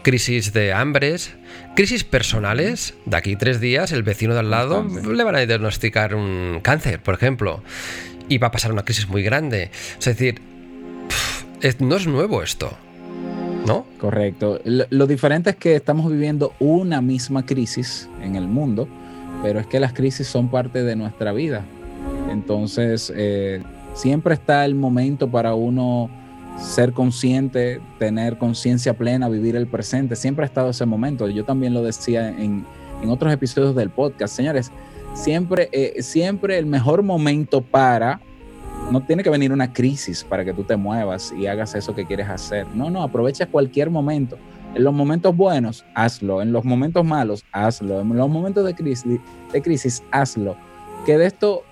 crisis 0.03 0.53
de 0.53 0.73
hambres, 0.73 1.33
crisis 1.75 2.03
personales. 2.03 2.93
De 3.05 3.17
aquí 3.17 3.35
tres 3.35 3.59
días 3.59 3.91
el 3.91 4.03
vecino 4.03 4.33
de 4.33 4.41
al 4.41 4.51
lado 4.51 4.83
le 4.83 5.23
van 5.23 5.35
a 5.35 5.39
diagnosticar 5.39 6.13
un 6.13 6.59
cáncer, 6.61 7.01
por 7.01 7.15
ejemplo, 7.15 7.63
y 8.29 8.37
va 8.37 8.47
a 8.47 8.51
pasar 8.51 8.71
una 8.71 8.83
crisis 8.83 9.07
muy 9.09 9.23
grande. 9.23 9.71
Es 9.97 10.05
decir, 10.05 10.41
no 11.79 11.95
es 11.95 12.05
nuevo 12.05 12.43
esto, 12.43 12.71
¿no? 13.65 13.85
Correcto. 13.97 14.59
Lo, 14.65 14.85
lo 14.89 15.07
diferente 15.07 15.51
es 15.51 15.55
que 15.55 15.75
estamos 15.75 16.11
viviendo 16.11 16.53
una 16.59 17.01
misma 17.01 17.45
crisis 17.45 18.09
en 18.21 18.35
el 18.35 18.47
mundo, 18.47 18.87
pero 19.41 19.59
es 19.59 19.67
que 19.67 19.79
las 19.79 19.93
crisis 19.93 20.27
son 20.27 20.49
parte 20.49 20.83
de 20.83 20.95
nuestra 20.95 21.31
vida. 21.31 21.63
Entonces, 22.29 23.11
eh, 23.15 23.61
siempre 23.93 24.33
está 24.33 24.65
el 24.65 24.75
momento 24.75 25.29
para 25.29 25.53
uno 25.53 26.09
ser 26.57 26.93
consciente, 26.93 27.81
tener 27.99 28.37
conciencia 28.37 28.93
plena, 28.95 29.29
vivir 29.29 29.55
el 29.55 29.67
presente. 29.67 30.15
Siempre 30.15 30.43
ha 30.43 30.47
estado 30.47 30.69
ese 30.69 30.85
momento. 30.85 31.27
Yo 31.27 31.45
también 31.45 31.73
lo 31.73 31.83
decía 31.83 32.29
en, 32.29 32.65
en 33.01 33.09
otros 33.09 33.33
episodios 33.33 33.75
del 33.75 33.89
podcast. 33.89 34.35
Señores, 34.35 34.71
siempre, 35.13 35.69
eh, 35.71 36.01
siempre 36.01 36.57
el 36.57 36.65
mejor 36.65 37.03
momento 37.03 37.61
para 37.61 38.21
no 38.91 39.01
tiene 39.01 39.23
que 39.23 39.29
venir 39.29 39.51
una 39.51 39.71
crisis 39.71 40.23
para 40.23 40.43
que 40.43 40.53
tú 40.53 40.63
te 40.63 40.75
muevas 40.75 41.33
y 41.37 41.47
hagas 41.47 41.73
eso 41.75 41.95
que 41.95 42.05
quieres 42.05 42.29
hacer. 42.29 42.67
No, 42.75 42.89
no, 42.89 43.01
aprovecha 43.03 43.45
cualquier 43.45 43.89
momento. 43.89 44.37
En 44.75 44.83
los 44.83 44.93
momentos 44.93 45.35
buenos, 45.35 45.85
hazlo. 45.93 46.41
En 46.41 46.51
los 46.51 46.65
momentos 46.65 47.05
malos, 47.05 47.45
hazlo. 47.51 48.01
En 48.01 48.15
los 48.15 48.29
momentos 48.29 48.65
de 48.65 49.19
de 49.53 49.61
crisis 49.61 50.03
hazlo. 50.11 50.55
Que 51.05 51.17
de 51.17 51.27
esto, 51.27 51.63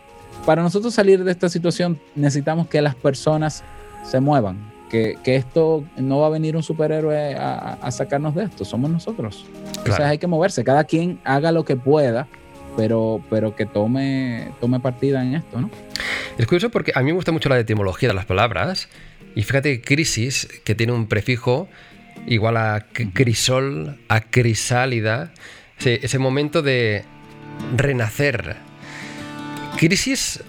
para 0.45 0.61
nosotros 0.61 0.93
salir 0.93 1.23
de 1.23 1.31
esta 1.31 1.49
situación, 1.49 1.99
necesitamos 2.15 2.67
que 2.67 2.81
las 2.81 2.95
personas 2.95 3.63
se 4.03 4.19
muevan. 4.19 4.70
Que, 4.91 5.17
que 5.23 5.37
esto 5.37 5.85
no 5.95 6.19
va 6.19 6.27
a 6.27 6.29
venir 6.29 6.57
un 6.57 6.63
superhéroe 6.63 7.33
a, 7.35 7.77
a 7.81 7.91
sacarnos 7.91 8.35
de 8.35 8.43
esto, 8.43 8.65
somos 8.65 8.91
nosotros. 8.91 9.45
Claro. 9.45 9.69
Entonces 9.77 10.05
hay 10.05 10.17
que 10.17 10.27
moverse, 10.27 10.65
cada 10.65 10.83
quien 10.83 11.17
haga 11.23 11.53
lo 11.53 11.63
que 11.63 11.77
pueda, 11.77 12.27
pero, 12.75 13.21
pero 13.29 13.55
que 13.55 13.65
tome, 13.65 14.51
tome 14.59 14.79
partida 14.79 15.23
en 15.23 15.35
esto, 15.35 15.61
¿no? 15.61 15.69
Es 16.37 16.45
curioso 16.45 16.69
porque 16.69 16.91
a 16.95 16.99
mí 16.99 17.07
me 17.07 17.13
gusta 17.13 17.31
mucho 17.31 17.49
la 17.49 17.59
etimología 17.59 18.09
de 18.09 18.15
las 18.15 18.25
palabras. 18.25 18.89
Y 19.35 19.43
fíjate 19.43 19.79
que 19.79 19.81
crisis, 19.81 20.47
que 20.63 20.75
tiene 20.75 20.93
un 20.93 21.07
prefijo 21.07 21.67
igual 22.27 22.57
a 22.57 22.85
crisol, 23.13 23.97
a 24.09 24.21
crisálida, 24.21 25.31
ese, 25.79 25.99
ese 26.03 26.19
momento 26.19 26.61
de 26.61 27.03
renacer. 27.75 28.57
¿Crisis 29.77 30.43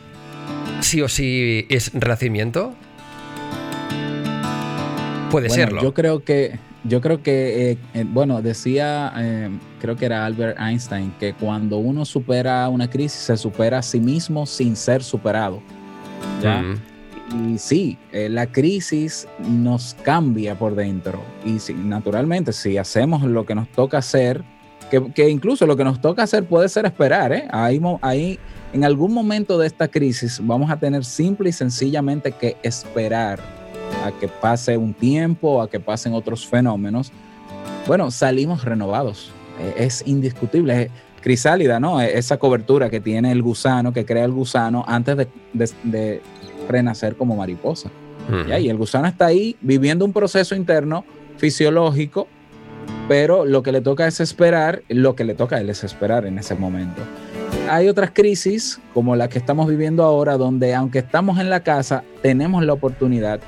sí 0.81 1.01
o 1.01 1.09
sí 1.09 1.67
es 1.69 1.93
renacimiento? 1.95 2.75
Puede 5.33 5.49
Bueno, 5.49 5.65
serlo. 5.65 5.83
Yo 5.83 5.95
creo 5.95 6.23
que, 6.23 6.59
yo 6.85 7.01
creo 7.01 7.23
que, 7.23 7.71
eh, 7.73 7.79
eh, 7.95 8.05
bueno, 8.07 8.43
decía, 8.43 9.13
eh, 9.17 9.49
creo 9.81 9.97
que 9.97 10.05
era 10.05 10.27
Albert 10.27 10.61
Einstein, 10.61 11.13
que 11.19 11.33
cuando 11.33 11.79
uno 11.79 12.05
supera 12.05 12.69
una 12.69 12.89
crisis, 12.89 13.19
se 13.23 13.37
supera 13.39 13.79
a 13.79 13.83
sí 13.83 13.99
mismo 13.99 14.45
sin 14.45 14.77
ser 14.77 15.03
superado. 15.03 15.63
¿ya? 16.43 16.61
Mm, 16.61 17.55
Y 17.55 17.59
sí, 17.59 17.97
eh, 18.13 18.29
la 18.29 18.47
crisis 18.47 19.27
nos 19.39 19.97
cambia 20.03 20.55
por 20.59 20.75
dentro. 20.75 21.23
Y 21.47 21.59
sí, 21.61 21.73
naturalmente, 21.73 22.53
si 22.53 22.77
hacemos 22.77 23.23
lo 23.23 23.47
que 23.47 23.55
nos 23.55 23.69
toca 23.73 23.97
hacer, 23.99 24.45
que, 24.91 25.11
que 25.15 25.31
incluso 25.31 25.67
lo 25.67 25.75
que 25.79 25.85
nos 25.85 25.99
toca 25.99 26.25
hacer 26.25 26.45
puede 26.45 26.69
ser 26.69 26.85
esperar, 26.85 27.33
¿eh? 27.33 27.49
Ahí, 27.51 27.81
ahí, 28.03 28.39
en 28.75 28.85
algún 28.85 29.15
momento 29.15 29.57
de 29.57 29.67
esta 29.67 29.89
crisis, 29.89 30.41
vamos 30.43 30.71
a 30.71 30.77
tener 30.77 31.07
simple 31.07 31.49
y 31.49 31.53
sencillamente 31.53 32.33
que 32.33 32.59
esperar 32.63 33.62
a 34.05 34.13
que 34.13 34.29
pase 34.29 34.77
un 34.77 34.95
tiempo, 34.95 35.63
a 35.63 35.69
que 35.71 35.81
pasen 35.81 36.15
otros 36.15 36.47
fenómenos. 36.47 37.13
Bueno, 37.87 38.11
salimos 38.11 38.65
renovados. 38.65 39.31
Eh, 39.61 39.75
es 39.85 40.03
indiscutible. 40.07 40.91
Crisálida, 41.21 41.79
¿no? 41.79 42.01
E- 42.01 42.19
Esa 42.19 42.37
cobertura 42.39 42.91
que 42.91 43.01
tiene 43.01 43.31
el 43.33 43.43
gusano, 43.43 43.93
que 43.93 44.05
crea 44.05 44.25
el 44.25 44.33
gusano 44.33 44.85
antes 44.89 45.17
de- 45.17 45.29
de- 45.53 45.71
de 45.85 46.23
renacer 46.69 47.17
como 47.17 47.37
mariposa. 47.37 47.91
mm. 48.29 48.49
¿ya? 48.49 48.59
Y 48.59 48.69
el 48.69 48.77
gusano 48.77 49.07
está 49.09 49.27
ahí 49.27 49.57
viviendo 49.61 50.05
un 50.05 50.13
proceso 50.13 50.55
interno 50.55 51.05
fisiológico, 51.39 52.29
pero 53.09 53.45
lo 53.45 53.63
que 53.63 53.73
le 53.73 53.81
toca 53.81 54.07
es 54.07 54.21
esperar, 54.21 54.83
lo 54.89 55.15
que 55.17 55.25
le 55.25 55.35
toca 55.35 55.57
a 55.57 55.61
él 55.61 55.69
es 55.71 55.83
esperar 55.85 56.25
en 56.27 56.39
ese 56.39 56.55
momento. 56.55 57.03
Hay 57.69 57.89
otras 57.89 58.11
crisis, 58.13 58.81
como 58.95 59.17
la 59.17 59.29
que 59.29 59.39
estamos 59.39 59.69
viviendo 59.69 60.03
ahora, 60.05 60.37
donde 60.37 60.75
aunque 60.75 61.01
estamos 61.01 61.39
en 61.41 61.51
la 61.51 61.61
casa, 61.61 62.05
tenemos 62.23 62.65
la 62.65 62.73
oportunidad, 62.73 63.41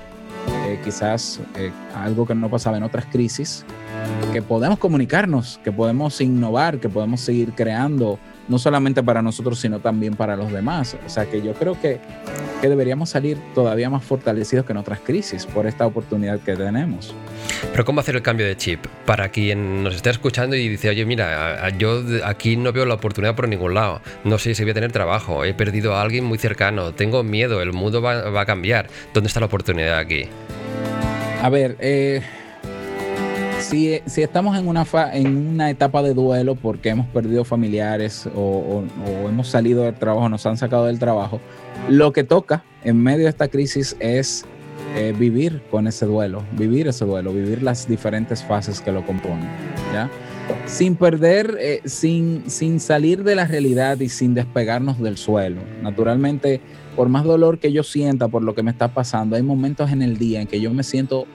quizás 0.79 1.41
eh, 1.57 1.71
algo 1.95 2.27
que 2.27 2.35
no 2.35 2.49
pasaba 2.51 2.77
en 2.77 2.83
otras 2.83 3.07
crisis, 3.07 3.65
que 4.33 4.43
podemos 4.43 4.79
comunicarnos, 4.79 5.61
que 5.63 5.73
podemos 5.73 6.21
innovar, 6.21 6.79
que 6.79 6.89
podemos 6.89 7.21
seguir 7.21 7.53
creando, 7.53 8.19
no 8.49 8.59
solamente 8.59 9.03
para 9.03 9.23
nosotros, 9.23 9.61
sino 9.61 9.81
también 9.81 10.15
para 10.15 10.37
los 10.37 10.53
demás. 10.53 10.97
O 11.07 11.09
sea 11.09 11.27
que 11.27 11.41
yo 11.43 11.55
creo 11.55 11.81
que, 11.81 12.01
que 12.61 12.69
deberíamos 12.69 13.11
salir 13.11 13.39
todavía 13.55 13.89
más 13.91 14.05
fortalecidos 14.05 14.67
que 14.67 14.73
en 14.73 14.79
otras 14.79 15.01
crisis 15.01 15.47
por 15.47 15.67
esta 15.67 15.87
oportunidad 15.87 16.41
que 16.41 16.57
tenemos. 16.57 17.15
Pero 17.73 17.85
¿cómo 17.85 18.01
hacer 18.01 18.17
el 18.17 18.23
cambio 18.23 18.47
de 18.47 18.57
chip? 18.57 18.87
Para 19.07 19.29
quien 19.31 19.83
nos 19.83 19.95
esté 19.95 20.11
escuchando 20.11 20.57
y 20.57 20.69
dice, 20.69 20.89
oye, 20.89 21.05
mira, 21.05 21.69
yo 21.79 22.03
aquí 22.25 22.57
no 22.57 22.73
veo 22.73 22.87
la 22.87 22.95
oportunidad 22.95 23.35
por 23.35 23.49
ningún 23.49 23.75
lado. 23.75 24.01
No 24.25 24.39
sé 24.39 24.55
si 24.55 24.63
voy 24.63 24.73
a 24.73 24.75
tener 24.75 24.93
trabajo, 24.93 25.45
he 25.45 25.55
perdido 25.55 25.95
a 25.95 26.03
alguien 26.03 26.25
muy 26.25 26.39
cercano, 26.39 26.93
tengo 26.93 27.23
miedo, 27.23 27.63
el 27.63 27.73
mundo 27.73 28.03
va, 28.03 28.31
va 28.31 28.43
a 28.43 28.47
cambiar. 28.47 28.89
¿Dónde 29.13 29.29
está 29.29 29.41
la 29.41 29.47
oportunidad 29.47 29.99
aquí? 29.99 30.29
A 31.45 31.51
ver, 31.51 31.77
eh, 31.79 32.23
si, 33.61 34.01
estamos 34.17 34.57
en 34.57 34.67
una, 34.67 34.87
fa- 34.87 35.15
en 35.15 35.37
una 35.37 35.69
etapa 35.69 36.03
de 36.03 36.15
duelo 36.15 36.55
porque 36.55 36.89
hemos 36.89 37.07
perdido 37.09 37.45
familiares 37.45 38.27
o 38.35 38.83
hemos 39.29 39.49
salido 39.49 39.83
del 39.83 39.93
trabajo, 39.93 40.31
nos 40.31 40.47
han 40.47 40.57
sacado 40.57 40.87
del 40.87 40.99
trabajo, 40.99 41.43
lo 41.91 42.15
que 42.15 42.25
toca 42.25 42.65
en 42.83 42.97
medio 42.97 43.25
de 43.25 43.29
esta 43.29 43.49
crisis 43.49 43.95
es 44.01 44.47
eh, 44.97 45.15
vivir 45.19 45.61
con 45.71 45.87
ese 45.87 46.07
duelo, 46.07 46.43
vivir 46.53 46.89
ese 46.89 47.05
duelo, 47.05 47.31
vivir 47.35 47.63
las 47.63 47.87
diferentes 47.87 48.43
fases 48.43 48.81
que 48.81 48.91
lo 48.91 49.05
componen, 49.05 49.47
¿ya? 49.93 50.09
Sin 50.65 50.97
perder, 50.97 51.59
eh, 51.61 51.83
sin, 51.85 52.45
sin 52.49 52.81
salir 52.81 53.23
de 53.23 53.35
la 53.35 53.45
realidad 53.47 54.01
y 54.01 54.09
sin 54.09 54.33
despegarnos 54.33 54.99
del 54.99 55.19
suelo. 55.19 55.61
Naturalmente, 55.83 56.63
por 56.97 57.09
más 57.09 57.25
dolor 57.25 57.59
que 57.59 57.73
yo 57.73 57.83
sienta 57.83 58.29
por 58.29 58.43
lo 58.43 58.55
que 58.55 58.63
me 58.63 58.71
está 58.71 58.89
pasando, 58.89 59.37
hay 59.37 59.43
momentos 59.43 59.91
en 59.91 60.03
el 60.03 60.19
día 60.19 60.41
en 60.41 60.47
que 60.47 60.61
yo 60.61 60.73
me 60.73 60.83
siento, 60.83 61.27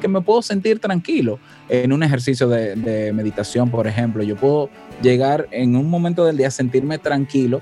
que 0.00 0.08
me 0.08 0.20
puedo 0.20 0.42
sentir 0.42 0.78
tranquilo 0.78 1.38
en 1.68 1.92
un 1.92 2.02
ejercicio 2.02 2.48
de, 2.48 2.74
de 2.76 3.12
meditación, 3.12 3.70
por 3.70 3.86
ejemplo. 3.86 4.22
Yo 4.22 4.36
puedo 4.36 4.68
llegar 5.02 5.48
en 5.50 5.76
un 5.76 5.88
momento 5.88 6.24
del 6.24 6.36
día 6.36 6.48
a 6.48 6.50
sentirme 6.50 6.98
tranquilo, 6.98 7.60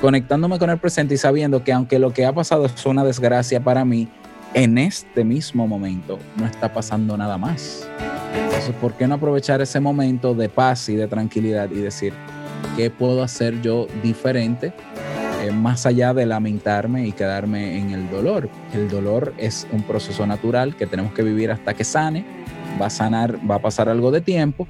conectándome 0.00 0.58
con 0.58 0.70
el 0.70 0.78
presente 0.78 1.14
y 1.14 1.18
sabiendo 1.18 1.64
que 1.64 1.72
aunque 1.72 1.98
lo 1.98 2.12
que 2.12 2.26
ha 2.26 2.32
pasado 2.32 2.66
es 2.66 2.84
una 2.86 3.04
desgracia 3.04 3.62
para 3.62 3.84
mí, 3.84 4.08
en 4.54 4.78
este 4.78 5.24
mismo 5.24 5.66
momento 5.66 6.18
no 6.36 6.46
está 6.46 6.72
pasando 6.72 7.16
nada 7.16 7.36
más. 7.36 7.88
Entonces, 8.34 8.74
¿por 8.80 8.94
qué 8.94 9.06
no 9.06 9.14
aprovechar 9.14 9.60
ese 9.60 9.80
momento 9.80 10.34
de 10.34 10.48
paz 10.48 10.88
y 10.88 10.96
de 10.96 11.06
tranquilidad 11.06 11.70
y 11.70 11.76
decir, 11.76 12.12
¿qué 12.76 12.90
puedo 12.90 13.22
hacer 13.22 13.60
yo 13.60 13.86
diferente? 14.02 14.72
Eh, 15.46 15.52
más 15.52 15.86
allá 15.86 16.12
de 16.14 16.26
lamentarme 16.26 17.06
y 17.06 17.12
quedarme 17.12 17.78
en 17.78 17.90
el 17.90 18.10
dolor. 18.10 18.48
El 18.72 18.88
dolor 18.88 19.34
es 19.38 19.66
un 19.72 19.82
proceso 19.82 20.26
natural 20.26 20.76
que 20.76 20.86
tenemos 20.86 21.12
que 21.12 21.22
vivir 21.22 21.50
hasta 21.50 21.74
que 21.74 21.84
sane. 21.84 22.24
Va 22.80 22.86
a 22.86 22.90
sanar, 22.90 23.38
va 23.48 23.56
a 23.56 23.62
pasar 23.62 23.88
algo 23.88 24.10
de 24.10 24.20
tiempo, 24.20 24.66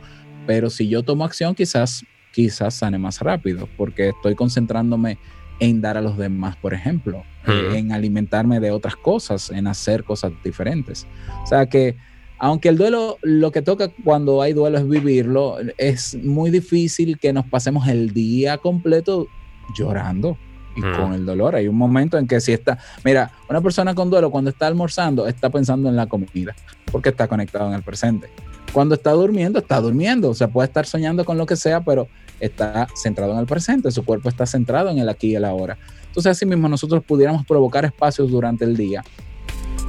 pero 0.46 0.70
si 0.70 0.88
yo 0.88 1.02
tomo 1.02 1.24
acción, 1.24 1.54
quizás, 1.54 2.04
quizás 2.32 2.74
sane 2.74 2.98
más 2.98 3.20
rápido, 3.20 3.68
porque 3.76 4.10
estoy 4.10 4.34
concentrándome 4.34 5.18
en 5.58 5.80
dar 5.80 5.96
a 5.96 6.02
los 6.02 6.18
demás, 6.18 6.56
por 6.56 6.74
ejemplo, 6.74 7.24
eh, 7.46 7.72
en 7.76 7.92
alimentarme 7.92 8.60
de 8.60 8.70
otras 8.70 8.96
cosas, 8.96 9.50
en 9.50 9.66
hacer 9.66 10.04
cosas 10.04 10.32
diferentes. 10.44 11.06
O 11.42 11.46
sea 11.46 11.66
que 11.66 11.96
aunque 12.38 12.68
el 12.68 12.76
duelo, 12.76 13.16
lo 13.22 13.50
que 13.50 13.62
toca 13.62 13.90
cuando 14.04 14.42
hay 14.42 14.52
duelo 14.52 14.76
es 14.76 14.86
vivirlo, 14.86 15.56
es 15.78 16.14
muy 16.22 16.50
difícil 16.50 17.18
que 17.18 17.32
nos 17.32 17.46
pasemos 17.46 17.88
el 17.88 18.12
día 18.12 18.58
completo 18.58 19.26
llorando 19.74 20.36
y 20.76 20.80
Mm. 20.80 20.96
con 20.96 21.12
el 21.14 21.24
dolor. 21.26 21.56
Hay 21.56 21.68
un 21.68 21.76
momento 21.76 22.18
en 22.18 22.26
que 22.26 22.40
si 22.40 22.52
está, 22.52 22.78
mira, 23.04 23.30
una 23.48 23.60
persona 23.60 23.94
con 23.94 24.10
duelo 24.10 24.30
cuando 24.30 24.50
está 24.50 24.66
almorzando 24.66 25.26
está 25.26 25.50
pensando 25.50 25.88
en 25.88 25.96
la 25.96 26.06
comida, 26.06 26.54
porque 26.92 27.08
está 27.08 27.26
conectado 27.26 27.68
en 27.68 27.74
el 27.74 27.82
presente. 27.82 28.28
Cuando 28.72 28.94
está 28.94 29.12
durmiendo, 29.12 29.58
está 29.58 29.80
durmiendo, 29.80 30.30
o 30.30 30.34
sea, 30.34 30.48
puede 30.48 30.66
estar 30.66 30.86
soñando 30.86 31.24
con 31.24 31.38
lo 31.38 31.46
que 31.46 31.56
sea, 31.56 31.80
pero 31.80 32.08
está 32.40 32.86
centrado 32.94 33.32
en 33.32 33.38
el 33.38 33.46
presente, 33.46 33.90
su 33.90 34.04
cuerpo 34.04 34.28
está 34.28 34.44
centrado 34.44 34.90
en 34.90 34.98
el 34.98 35.08
aquí 35.08 35.28
y 35.28 35.34
el 35.36 35.44
ahora. 35.46 35.78
Entonces, 36.08 36.32
así 36.32 36.44
mismo 36.46 36.68
nosotros 36.68 37.02
pudiéramos 37.04 37.46
provocar 37.46 37.84
espacios 37.84 38.30
durante 38.30 38.64
el 38.64 38.76
día 38.76 39.02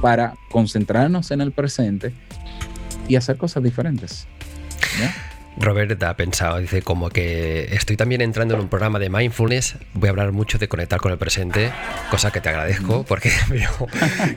para 0.00 0.34
concentrarnos 0.50 1.30
en 1.30 1.40
el 1.40 1.52
presente 1.52 2.14
y 3.08 3.16
hacer 3.16 3.36
cosas 3.36 3.62
diferentes. 3.62 4.26
¿ya? 5.00 5.12
Robert 5.60 6.02
ha 6.02 6.16
pensado, 6.16 6.58
dice 6.58 6.82
como 6.82 7.10
que 7.10 7.74
estoy 7.74 7.96
también 7.96 8.20
entrando 8.20 8.54
en 8.54 8.60
un 8.60 8.68
programa 8.68 8.98
de 8.98 9.10
mindfulness, 9.10 9.76
voy 9.94 10.08
a 10.08 10.10
hablar 10.10 10.32
mucho 10.32 10.58
de 10.58 10.68
conectar 10.68 11.00
con 11.00 11.10
el 11.12 11.18
presente, 11.18 11.72
cosa 12.10 12.30
que 12.30 12.40
te 12.40 12.48
agradezco 12.48 13.04
porque 13.04 13.30
veo 13.48 13.88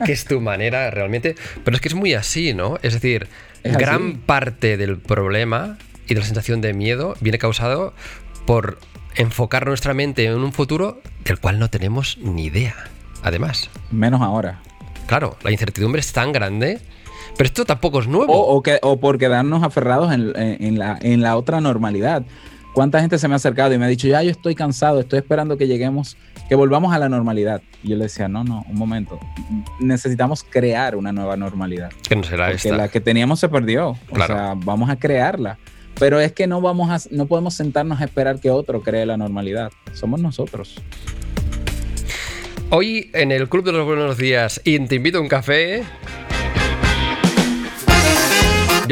que 0.04 0.12
es 0.12 0.24
tu 0.24 0.40
manera 0.40 0.90
realmente, 0.90 1.36
pero 1.64 1.76
es 1.76 1.80
que 1.80 1.88
es 1.88 1.94
muy 1.94 2.14
así, 2.14 2.54
¿no? 2.54 2.78
Es 2.82 2.94
decir, 2.94 3.28
Es 3.62 3.76
gran 3.76 4.16
parte 4.18 4.76
del 4.76 4.98
problema 4.98 5.78
y 6.08 6.14
de 6.14 6.20
la 6.20 6.26
sensación 6.26 6.60
de 6.60 6.72
miedo 6.74 7.14
viene 7.20 7.38
causado 7.38 7.94
por 8.46 8.78
enfocar 9.14 9.66
nuestra 9.66 9.94
mente 9.94 10.24
en 10.24 10.34
un 10.34 10.52
futuro 10.52 11.00
del 11.24 11.38
cual 11.38 11.58
no 11.58 11.70
tenemos 11.70 12.18
ni 12.18 12.46
idea. 12.46 12.74
Además, 13.22 13.70
Menos 13.92 14.20
ahora. 14.22 14.60
claro, 15.06 15.36
la 15.44 15.52
incertidumbre 15.52 16.00
es 16.00 16.12
tan 16.12 16.32
grande, 16.32 16.80
pero 17.36 17.46
esto 17.46 17.64
tampoco 17.64 18.00
es 18.00 18.08
nuevo. 18.08 18.32
O, 18.32 18.56
o 18.56 18.62
que, 18.62 18.78
o 18.82 18.98
por 19.00 19.18
quedarnos 19.18 19.62
aferrados 19.62 20.12
en, 20.12 20.32
en- 20.36 20.62
en 20.64 20.78
la, 20.78 20.98
en 21.00 21.20
la 21.22 21.36
otra 21.36 21.60
normalidad. 21.60 22.22
¿Cuánta 22.74 23.00
gente 23.00 23.18
se 23.18 23.28
me 23.28 23.34
ha 23.34 23.36
acercado 23.36 23.74
y 23.74 23.78
me 23.78 23.84
ha 23.84 23.88
dicho, 23.88 24.08
ya 24.08 24.22
yo 24.22 24.30
estoy 24.30 24.54
cansado, 24.54 24.98
estoy 25.00 25.18
esperando 25.18 25.58
que 25.58 25.66
lleguemos, 25.66 26.16
que 26.48 26.54
volvamos 26.54 26.94
a 26.94 26.98
la 26.98 27.10
normalidad? 27.10 27.60
Y 27.82 27.90
yo 27.90 27.96
le 27.96 28.04
decía, 28.04 28.28
no, 28.28 28.44
no, 28.44 28.64
un 28.66 28.76
momento. 28.78 29.20
Necesitamos 29.78 30.42
crear 30.42 30.96
una 30.96 31.12
nueva 31.12 31.36
normalidad. 31.36 31.90
que 32.08 32.16
no 32.16 32.22
será 32.22 32.50
esta. 32.50 32.74
la 32.74 32.88
que 32.88 33.00
teníamos 33.02 33.40
se 33.40 33.50
perdió. 33.50 33.90
O 33.90 33.96
Claro. 34.14 34.34
sea, 34.34 34.54
vamos 34.56 34.88
a 34.88 34.96
crearla. 34.96 35.58
Pero 35.98 36.18
es 36.18 36.32
que 36.32 36.46
no, 36.46 36.62
vamos 36.62 36.88
a, 36.90 37.06
no 37.14 37.26
podemos 37.26 37.52
sentarnos 37.52 38.00
a 38.00 38.04
esperar 38.04 38.40
que 38.40 38.50
otro 38.50 38.80
cree 38.80 39.04
la 39.04 39.18
normalidad. 39.18 39.70
Somos 39.92 40.22
nosotros. 40.22 40.80
Hoy 42.70 43.10
en 43.12 43.32
el 43.32 43.50
Club 43.50 43.64
de 43.66 43.72
los 43.72 43.84
Buenos 43.84 44.16
Días 44.16 44.62
y 44.64 44.78
Te 44.86 44.94
invito 44.94 45.18
a 45.18 45.20
un 45.20 45.28
café. 45.28 45.82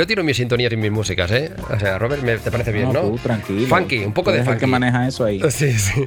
Yo 0.01 0.07
tiro 0.07 0.25
mis 0.25 0.39
sintonías 0.39 0.73
y 0.73 0.79
mis 0.79 0.91
músicas, 0.91 1.31
¿eh? 1.31 1.53
O 1.69 1.79
sea, 1.79 1.99
Robert, 1.99 2.23
me- 2.23 2.39
te 2.39 2.51
parece 2.51 2.73
bien, 2.73 2.91
¿no? 2.91 3.03
tú, 3.03 3.19
tranquilo. 3.19 3.67
Funky, 3.69 3.99
un 3.99 4.15
poco 4.15 4.33
de 4.33 4.43
funky. 4.43 4.61
que 4.61 4.67
maneja 4.67 5.07
eso 5.07 5.27
ahí. 5.27 5.43
Sí, 5.51 5.79
sí. 5.79 6.07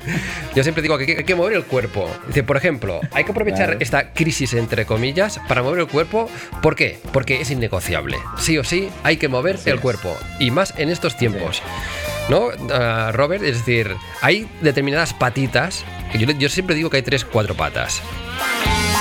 Yo 0.56 0.64
siempre 0.64 0.82
digo 0.82 0.98
que 0.98 1.18
hay 1.20 1.24
que 1.24 1.36
mover 1.36 1.54
el 1.54 1.64
cuerpo. 1.64 2.10
Dice, 2.26 2.42
por 2.42 2.58
ejemplo, 2.58 3.02
hay 3.12 3.24
que 3.24 3.30
aprovechar 3.30 3.66
Claro. 3.68 3.80
esta 3.82 4.12
crisis 4.14 4.56
entre 4.56 4.88
comillas 4.88 5.40
para 5.48 5.62
mover 5.62 5.82
el 5.82 5.88
cuerpo. 5.88 6.28
¿Por 6.64 6.76
qué? 6.76 6.98
Porque 7.12 7.40
es 7.40 7.52
innegociable. 7.52 8.18
Sí 8.40 8.58
o 8.58 8.64
sí, 8.64 8.90
hay 9.04 9.18
que 9.18 9.28
mover 9.28 9.58
Así 9.58 9.70
el 9.70 9.76
es. 9.76 9.82
cuerpo. 9.82 10.18
Y 10.40 10.50
más 10.50 10.74
en 10.80 10.90
estos 10.90 11.16
tiempos. 11.16 11.62
¿No, 12.30 12.48
Ah, 12.72 13.12
Robert? 13.14 13.44
Es 13.44 13.60
decir, 13.60 13.96
hay 14.22 14.48
determinadas 14.62 15.14
patitas. 15.14 15.86
que 16.12 16.18
Yo, 16.18 16.32
yo 16.32 16.50
siempre 16.50 16.76
digo 16.76 16.90
que 16.90 16.98
hay 16.98 17.04
tres, 17.04 17.26
cuatro 17.26 17.54
patas. 17.54 18.02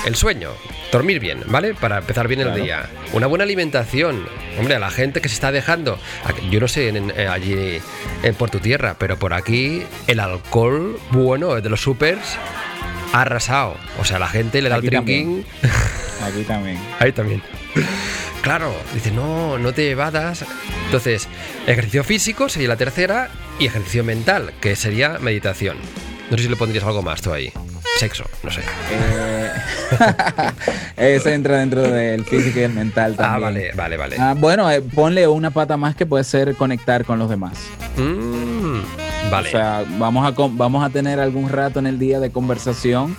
El 0.07 0.17
sueño, 0.17 0.51
dormir 0.91 1.21
bien, 1.21 1.43
¿vale? 1.47 1.75
Para 1.75 1.99
empezar 1.99 2.27
bien 2.27 2.41
el 2.41 2.55
día. 2.55 2.87
Una 3.13 3.27
buena 3.29 3.45
alimentación. 3.45 4.27
Hombre, 4.59 4.75
a 4.75 4.79
la 4.81 4.91
gente 4.91 5.21
que 5.21 5.29
se 5.29 5.35
está 5.35 5.53
dejando. 5.53 5.99
Yo 6.51 6.59
no 6.59 6.67
sé 6.67 6.89
en- 6.89 6.97
en- 6.97 7.13
eh, 7.17 7.29
allí 7.29 7.81
en 8.25 8.35
por 8.35 8.51
tu 8.51 8.59
tierra, 8.59 8.97
pero 8.99 9.17
por 9.19 9.33
aquí 9.33 9.85
el 10.09 10.19
alcohol 10.21 10.99
bueno 11.13 11.61
de 11.61 11.69
los 11.71 11.81
supers 11.81 12.37
ha 13.13 13.21
arrasado. 13.23 13.77
O 14.01 14.05
sea, 14.05 14.19
la 14.19 14.27
gente 14.29 14.61
le 14.61 14.69
da 14.71 14.77
Aquí 14.77 14.87
el 14.89 14.91
drinking. 14.91 15.47
Aquí 16.25 16.43
también. 16.45 16.79
Ahí 16.99 17.13
también. 17.13 17.43
Claro, 18.43 18.75
dice, 18.95 19.13
no, 19.13 19.57
no 19.59 19.73
te 19.73 19.91
evadas. 19.91 20.45
Entonces, 20.87 21.29
ejercicio 21.69 22.03
físico 22.03 22.49
sería 22.49 22.69
la 22.69 22.77
tercera 22.77 23.31
y 23.61 23.67
ejercicio 23.67 24.03
mental, 24.03 24.53
que 24.61 24.75
sería 24.75 25.19
meditación. 25.21 25.77
No 26.31 26.37
sé 26.37 26.45
si 26.45 26.49
le 26.49 26.57
pondrías 26.57 26.85
algo 26.85 27.03
más 27.03 27.23
tú 27.23 27.33
ahí. 27.33 27.53
Sexo, 27.99 28.25
no 28.43 28.51
sé. 28.51 28.63
Eh, 28.91 29.51
ese 30.97 31.35
entra 31.35 31.59
dentro 31.59 31.83
del 31.83 32.25
físico 32.25 32.59
y 32.61 32.63
el 32.63 32.73
mental 32.73 33.17
también. 33.17 33.35
Ah, 33.35 33.39
vale, 33.39 33.73
vale, 33.75 33.97
vale. 33.97 34.17
Ah, 34.19 34.35
bueno, 34.37 34.71
eh, 34.71 34.81
ponle 34.81 35.27
una 35.29 35.51
pata 35.51 35.77
más 35.77 35.95
que 35.95 36.07
puede 36.07 36.25
ser 36.25 36.55
conectar 36.57 37.05
con 37.05 37.19
los 37.19 37.29
demás. 37.29 37.53
Mm, 37.97 39.31
vale. 39.31 39.49
O 39.49 39.53
sea, 39.53 39.85
vamos 39.99 40.27
a, 40.27 40.35
vamos 40.51 40.85
a 40.85 40.91
tener 40.91 41.21
algún 41.21 41.49
rato 41.49 41.79
en 41.79 41.87
el 41.87 41.99
día 41.99 42.19
de 42.19 42.31
conversación, 42.31 43.17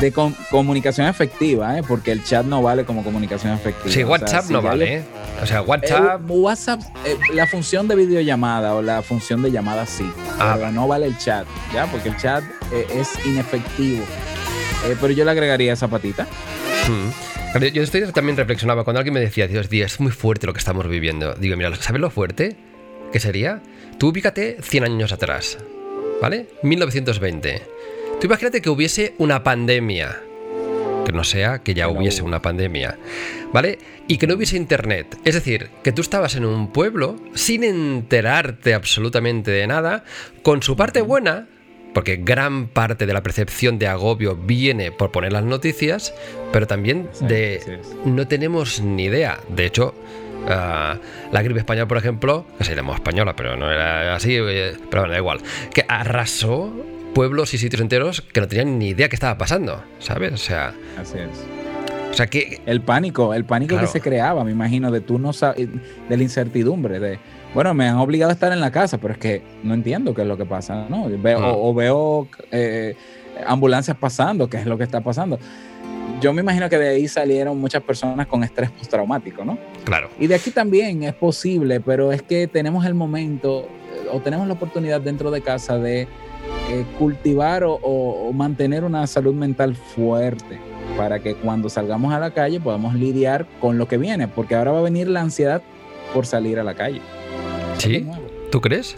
de 0.00 0.12
com- 0.12 0.34
comunicación 0.50 1.06
efectiva, 1.06 1.78
¿eh? 1.78 1.82
porque 1.86 2.12
el 2.12 2.22
chat 2.22 2.44
no 2.44 2.62
vale 2.62 2.84
como 2.84 3.02
comunicación 3.02 3.52
efectiva. 3.54 3.90
sí, 3.90 4.02
O 4.02 4.06
sea, 4.06 4.06
WhatsApp 4.08 4.44
si 4.44 4.52
no 4.52 4.62
vale, 4.62 4.94
¿eh? 4.96 5.04
O 5.42 5.46
sea, 5.46 5.62
WhatsApp. 5.62 6.20
Eh, 6.20 6.24
WhatsApp, 6.32 6.80
eh, 7.04 7.16
la 7.34 7.46
función 7.46 7.88
de 7.88 7.96
videollamada 7.96 8.74
o 8.74 8.82
la 8.82 9.02
función 9.02 9.42
de 9.42 9.50
llamada 9.50 9.86
sí, 9.86 10.10
Ah, 10.38 10.54
pero 10.58 10.70
no 10.72 10.86
vale 10.86 11.06
el 11.06 11.16
chat, 11.18 11.46
¿ya? 11.72 11.86
Porque 11.86 12.10
el 12.10 12.16
chat 12.16 12.44
eh, 12.72 12.86
es 12.94 13.08
inefectivo. 13.26 14.04
Eh, 14.86 14.96
pero 15.00 15.12
yo 15.12 15.24
le 15.24 15.30
agregaría 15.30 15.72
esa 15.72 15.88
patita. 15.88 16.24
mm. 16.24 17.10
Pero 17.54 17.66
Yo 17.68 17.82
estoy 17.82 18.02
también 18.12 18.36
reflexionaba 18.36 18.84
cuando 18.84 18.98
alguien 18.98 19.14
me 19.14 19.20
decía, 19.20 19.46
Dios, 19.48 19.68
tío, 19.70 19.86
es 19.86 19.98
muy 19.98 20.12
fuerte 20.12 20.46
lo 20.46 20.52
que 20.52 20.58
estamos 20.58 20.86
viviendo. 20.88 21.34
Digo, 21.34 21.56
mira, 21.56 21.74
¿sabes 21.76 22.00
lo 22.02 22.10
fuerte? 22.10 22.56
¿Qué 23.12 23.20
sería? 23.20 23.62
Tú 23.98 24.08
ubícate 24.08 24.58
100 24.60 24.84
años 24.84 25.12
atrás, 25.12 25.56
¿vale? 26.20 26.48
1920. 26.62 27.62
Tú 28.20 28.26
imagínate 28.26 28.62
que 28.62 28.70
hubiese 28.70 29.14
una 29.18 29.42
pandemia. 29.42 30.22
Que 31.04 31.12
no 31.12 31.22
sea 31.22 31.58
que 31.58 31.74
ya 31.74 31.88
hubiese 31.88 32.22
una 32.22 32.40
pandemia, 32.40 32.98
¿vale? 33.52 33.78
Y 34.08 34.16
que 34.16 34.26
no 34.26 34.34
hubiese 34.34 34.56
internet. 34.56 35.18
Es 35.24 35.34
decir, 35.34 35.68
que 35.84 35.92
tú 35.92 36.00
estabas 36.00 36.34
en 36.34 36.46
un 36.46 36.72
pueblo 36.72 37.16
sin 37.34 37.62
enterarte 37.62 38.74
absolutamente 38.74 39.50
de 39.50 39.66
nada, 39.66 40.02
con 40.42 40.62
su 40.62 40.76
parte 40.76 41.02
buena, 41.02 41.46
porque 41.92 42.16
gran 42.16 42.68
parte 42.68 43.06
de 43.06 43.12
la 43.12 43.22
percepción 43.22 43.78
de 43.78 43.86
agobio 43.86 44.34
viene 44.34 44.92
por 44.92 45.12
poner 45.12 45.32
las 45.32 45.44
noticias, 45.44 46.14
pero 46.52 46.66
también 46.66 47.08
de 47.20 47.80
no 48.04 48.26
tenemos 48.26 48.80
ni 48.80 49.04
idea. 49.04 49.38
De 49.48 49.66
hecho, 49.66 49.94
ah, 50.48 50.98
la 51.30 51.42
gripe 51.42 51.60
española, 51.60 51.86
por 51.86 51.98
ejemplo, 51.98 52.46
que 52.56 52.64
se 52.64 52.74
llamó 52.74 52.94
española, 52.94 53.36
pero 53.36 53.56
no 53.56 53.70
era 53.70 54.16
así, 54.16 54.36
eh, 54.36 54.74
pero 54.90 55.02
bueno, 55.02 55.12
da 55.12 55.18
igual, 55.18 55.40
que 55.72 55.84
arrasó 55.86 56.72
pueblos 57.16 57.54
y 57.54 57.58
sitios 57.58 57.80
enteros 57.80 58.20
que 58.20 58.40
no 58.40 58.46
tenían 58.48 58.78
ni 58.78 58.88
idea 58.88 59.08
qué 59.08 59.16
estaba 59.16 59.38
pasando, 59.38 59.82
¿sabes? 60.00 60.32
O 60.32 60.36
sea, 60.36 60.74
Así 61.00 61.16
es. 61.18 62.10
o 62.10 62.14
sea 62.14 62.26
que 62.26 62.60
El 62.66 62.82
pánico, 62.82 63.32
el 63.34 63.44
pánico 63.44 63.70
Claro. 63.74 63.86
que 63.86 63.92
se 63.92 64.00
creaba, 64.02 64.44
me 64.44 64.50
imagino, 64.50 64.90
de 64.90 65.00
tú 65.00 65.18
no 65.18 65.32
sabes, 65.32 65.66
de 66.08 66.16
la 66.16 66.22
incertidumbre, 66.22 67.00
de, 67.00 67.18
bueno, 67.54 67.72
me 67.72 67.88
han 67.88 67.96
obligado 67.96 68.30
a 68.30 68.34
estar 68.34 68.52
en 68.52 68.60
la 68.60 68.70
casa, 68.70 68.98
pero 68.98 69.14
es 69.14 69.18
que 69.18 69.42
no 69.62 69.72
entiendo 69.72 70.14
qué 70.14 70.22
es 70.22 70.28
lo 70.28 70.36
que 70.36 70.44
pasa, 70.44 70.86
¿no? 70.90 71.08
Veo, 71.08 71.40
Mm. 71.40 71.44
o, 71.44 71.68
o 71.70 71.74
veo 71.74 72.28
eh, 72.52 72.94
ambulancias 73.46 73.96
pasando, 73.96 74.48
qué 74.50 74.58
es 74.58 74.66
lo 74.66 74.76
que 74.76 74.84
está 74.84 75.00
pasando. 75.00 75.38
Yo 76.20 76.32
me 76.34 76.42
imagino 76.42 76.68
que 76.68 76.78
de 76.78 76.88
ahí 76.88 77.08
salieron 77.08 77.58
muchas 77.58 77.82
personas 77.82 78.26
con 78.26 78.44
estrés 78.44 78.70
postraumático, 78.70 79.44
¿no? 79.44 79.58
claro, 79.84 80.08
Y 80.20 80.26
de 80.26 80.34
aquí 80.34 80.50
también 80.50 81.02
es 81.02 81.14
posible, 81.14 81.80
pero 81.80 82.12
es 82.12 82.22
que 82.22 82.46
tenemos 82.46 82.84
el 82.86 82.94
momento 82.94 83.62
eh, 83.94 84.08
o 84.12 84.20
tenemos 84.20 84.46
la 84.46 84.54
oportunidad 84.54 85.00
dentro 85.00 85.30
de 85.30 85.40
casa 85.42 85.78
de 85.78 86.06
eh, 86.70 86.84
cultivar 86.98 87.64
o, 87.64 87.74
o- 87.74 88.28
o 88.28 88.32
mantener 88.32 88.84
una 88.84 89.06
salud 89.06 89.34
mental 89.34 89.74
fuerte 89.76 90.58
para 90.96 91.18
que 91.20 91.34
cuando 91.34 91.68
salgamos 91.68 92.12
a 92.12 92.18
la 92.18 92.30
calle 92.32 92.58
podamos 92.60 92.94
lidiar 92.94 93.46
con 93.60 93.78
lo 93.78 93.86
que 93.88 93.98
viene, 93.98 94.28
porque 94.28 94.54
ahora 94.54 94.72
va 94.72 94.78
a 94.78 94.82
venir 94.82 95.08
la 95.08 95.20
ansiedad 95.20 95.62
por 96.14 96.26
salir 96.26 96.58
a 96.58 96.64
la 96.64 96.74
calle. 96.74 97.00
¿sí? 97.78 98.06
¿Tú 98.50 98.60
crees? 98.60 98.96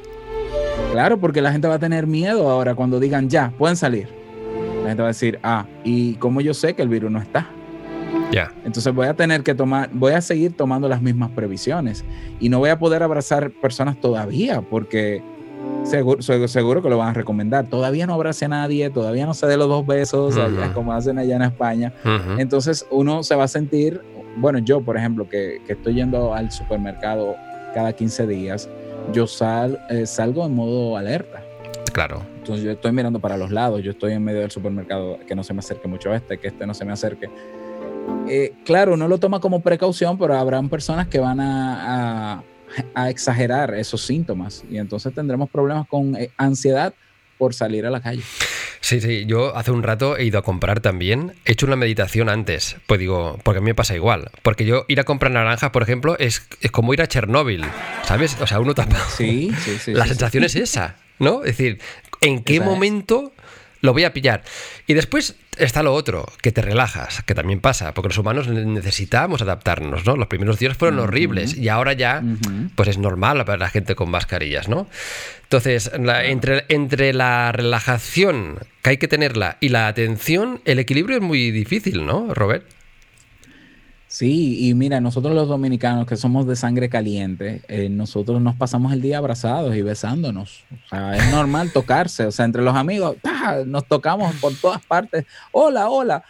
Claro, 0.93 1.19
porque 1.19 1.43
la 1.43 1.53
gente 1.53 1.69
va 1.69 1.75
a 1.75 1.79
tener 1.79 2.07
miedo 2.07 2.49
ahora 2.49 2.75
cuando 2.75 3.01
digan 3.01 3.29
ya, 3.29 3.53
pueden 3.59 3.77
salir. 3.77 4.09
La 4.83 4.89
gente 4.91 5.03
va 5.03 5.09
a 5.09 5.13
decir, 5.13 5.39
ah, 5.43 5.67
¿y 5.85 6.15
cómo 6.15 6.41
yo 6.41 6.55
sé 6.55 6.75
que 6.75 6.83
el 6.83 6.89
virus 6.89 7.11
no 7.11 7.19
está? 7.21 7.49
Ya, 8.31 8.53
Entonces 8.65 8.95
voy 8.95 9.07
a 9.07 9.15
tener 9.15 9.43
que 9.43 9.55
tomar, 9.55 9.91
voy 9.93 10.13
a 10.13 10.21
seguir 10.21 10.53
tomando 10.57 10.89
las 10.89 11.01
mismas 11.03 11.31
previsiones 11.31 12.05
y 12.41 12.49
no 12.49 12.59
voy 12.59 12.71
a 12.71 12.79
poder 12.79 13.03
abrazar 13.03 13.51
personas 13.51 13.99
todavía 14.01 14.61
porque 14.63 15.23
seguro, 15.85 16.21
seguro, 16.49 16.83
que 16.83 16.89
lo 16.91 16.99
van 16.99 17.09
a 17.09 17.13
recomendar. 17.15 17.67
Todavía 17.69 18.07
no 18.07 18.15
abrace 18.15 18.45
a 18.45 18.49
nadie, 18.49 18.91
todavía 18.91 19.27
no 19.27 19.35
se 19.35 19.47
dé 19.47 19.57
los 19.57 19.69
dos 19.69 19.87
besos 19.87 20.37
allá, 20.37 20.67
Ujú. 20.67 20.75
como 20.75 20.93
hacen 20.93 21.19
allá 21.19 21.37
en 21.37 21.43
España. 21.43 21.93
Ujú. 22.05 22.39
Entonces 22.41 22.87
uno 22.91 23.23
se 23.23 23.35
va 23.35 23.45
a 23.45 23.49
sentir, 23.49 24.01
bueno, 24.37 24.59
yo 24.59 24.81
por 24.81 24.97
ejemplo, 24.97 25.29
que, 25.29 25.61
que 25.67 25.73
estoy 25.75 25.95
yendo 25.95 26.35
al 26.35 26.51
supermercado 26.53 27.35
cada 27.75 27.93
15 27.93 28.27
días, 28.27 28.69
yo 29.13 29.27
sal, 29.27 29.79
eh, 29.91 30.05
salgo 30.07 30.45
en 30.47 30.55
modo 30.55 30.97
alerta. 30.97 31.43
claro, 31.93 32.23
Entonces 32.39 32.65
yo 32.65 32.73
estoy 32.73 32.93
mirando 32.93 33.19
para 33.21 33.37
los 33.37 33.51
lados, 33.51 33.83
yo 33.83 33.91
estoy 33.91 34.13
en 34.13 34.23
medio 34.25 34.41
del 34.41 34.51
supermercado, 34.51 35.19
que 35.27 35.35
no 35.35 35.43
se 35.43 35.53
me 35.55 35.61
acerque 35.61 35.89
mucho 35.89 36.13
este, 36.15 36.39
que 36.39 36.49
este 36.49 36.67
no 36.67 36.75
se 36.75 36.85
me 36.85 36.93
acerque. 36.93 37.29
Eh, 38.29 38.53
claro, 38.65 38.95
uno 38.95 39.09
lo 39.09 39.19
toma 39.19 39.41
como 39.41 39.61
precaución, 39.61 40.19
pero 40.19 40.35
habrán 40.37 40.69
personas 40.69 41.09
que 41.09 41.19
van 41.19 41.41
a, 41.41 42.35
a- 42.37 42.43
a 42.95 43.11
exagerar 43.11 43.75
esos 43.75 44.03
síntomas 44.03 44.65
y 44.71 44.79
entonces 44.79 45.15
tendremos 45.15 45.51
problemas 45.51 45.87
con 45.89 46.17
eh, 46.17 46.31
ansiedad 46.37 46.95
por 47.39 47.55
salir 47.55 47.87
a 47.87 47.91
la 47.91 48.01
calle. 48.01 48.23
Sí, 48.81 49.01
sí, 49.01 49.27
yo 49.27 49.57
hace 49.57 49.71
un 49.71 49.83
rato 49.83 50.17
he 50.17 50.25
ido 50.25 50.39
a 50.39 50.43
comprar 50.43 50.81
también. 50.81 51.35
He 51.45 51.53
hecho 51.53 51.67
una 51.67 51.77
meditación 51.77 52.29
antes. 52.29 52.77
Pues 52.87 53.01
digo, 53.01 53.39
porque 53.43 53.59
a 53.59 53.61
mí 53.61 53.67
me 53.67 53.75
pasa 53.75 53.95
igual. 53.95 54.31
Porque 54.43 54.65
yo 54.65 54.85
ir 54.89 55.01
a 55.01 55.05
comprar 55.05 55.33
naranjas, 55.33 55.71
por 55.71 55.83
ejemplo, 55.83 56.17
es, 56.19 56.49
es 56.61 56.71
como 56.71 56.95
ir 56.95 57.03
a 57.03 57.07
Chernóbil. 57.07 57.65
¿Sabes? 58.05 58.37
O 58.41 58.47
sea, 58.47 58.61
uno 58.61 58.75
tapa. 58.75 58.99
Sí, 59.17 59.53
sí, 59.65 59.79
sí. 59.79 59.93
La 59.95 60.05
sí, 60.05 60.09
sí. 60.11 60.15
sensación 60.15 60.45
es 60.45 60.57
esa, 60.57 60.97
¿no? 61.19 61.41
Es 61.41 61.57
decir, 61.57 61.81
¿en 62.21 62.43
qué 62.43 62.57
Esa 62.57 62.65
momento 62.65 63.33
lo 63.81 63.93
voy 63.93 64.05
a 64.05 64.13
pillar? 64.13 64.43
Y 64.87 64.95
después 64.95 65.37
está 65.57 65.83
lo 65.83 65.93
otro, 65.95 66.27
que 66.43 66.53
te 66.53 66.63
relajas, 66.63 67.23
que 67.25 67.35
también 67.35 67.61
pasa, 67.61 67.95
porque 67.95 68.09
los 68.09 68.19
humanos 68.19 68.49
ne- 68.49 68.65
necesitamos 68.65 69.43
adaptarnos, 69.43 70.07
¿no? 70.07 70.17
Los 70.17 70.29
primeros 70.29 70.59
días 70.59 70.77
fueron 70.77 70.99
horribles 71.01 71.57
y 71.57 71.69
ahora 71.69 71.93
ya, 71.95 72.23
pues 72.75 72.89
es 72.89 72.99
normal 72.99 73.45
para 73.45 73.59
la 73.59 73.69
gente 73.69 73.95
con 73.95 74.11
mascarillas, 74.11 74.69
¿no? 74.69 74.89
Entonces, 75.45 75.91
la- 75.99 76.25
entre, 76.27 76.65
entre 76.69 77.13
la 77.13 77.53
relajación 77.53 78.59
que 78.83 78.91
hay 78.91 78.97
que 78.99 79.09
tenerla 79.09 79.57
y 79.61 79.71
la 79.71 79.89
atención, 79.89 80.61
el 80.65 80.79
equilibrio 80.79 81.17
es 81.17 81.23
muy 81.23 81.51
difícil, 81.51 82.05
¿no, 82.07 82.35
Robert? 82.35 82.65
Sí, 84.09 84.67
y 84.67 84.73
mira, 84.73 85.03
nosotros 85.03 85.35
los 85.35 85.49
dominicanos 85.49 86.07
que 86.07 86.17
somos 86.17 86.47
de 86.47 86.57
sangre 86.57 86.89
caliente, 86.89 87.61
eh, 87.69 87.91
nosotros 87.91 88.41
nos 88.41 88.57
pasamos 88.57 88.95
el 88.95 89.03
día 89.03 89.19
abrazados 89.19 89.77
y 89.77 89.83
besándonos. 89.83 90.65
O 90.87 90.89
sea, 90.89 91.15
es 91.15 91.31
normal 91.31 91.71
tocarse, 91.75 92.25
o 92.25 92.33
sea, 92.33 92.47
entre 92.47 92.63
los 92.63 92.75
amigos, 92.75 93.17
nos 93.67 93.87
tocamos 93.87 94.35
por 94.37 94.55
todas 94.55 94.85
partes. 94.87 95.27
Hola, 95.53 95.91
hola. 95.91 96.25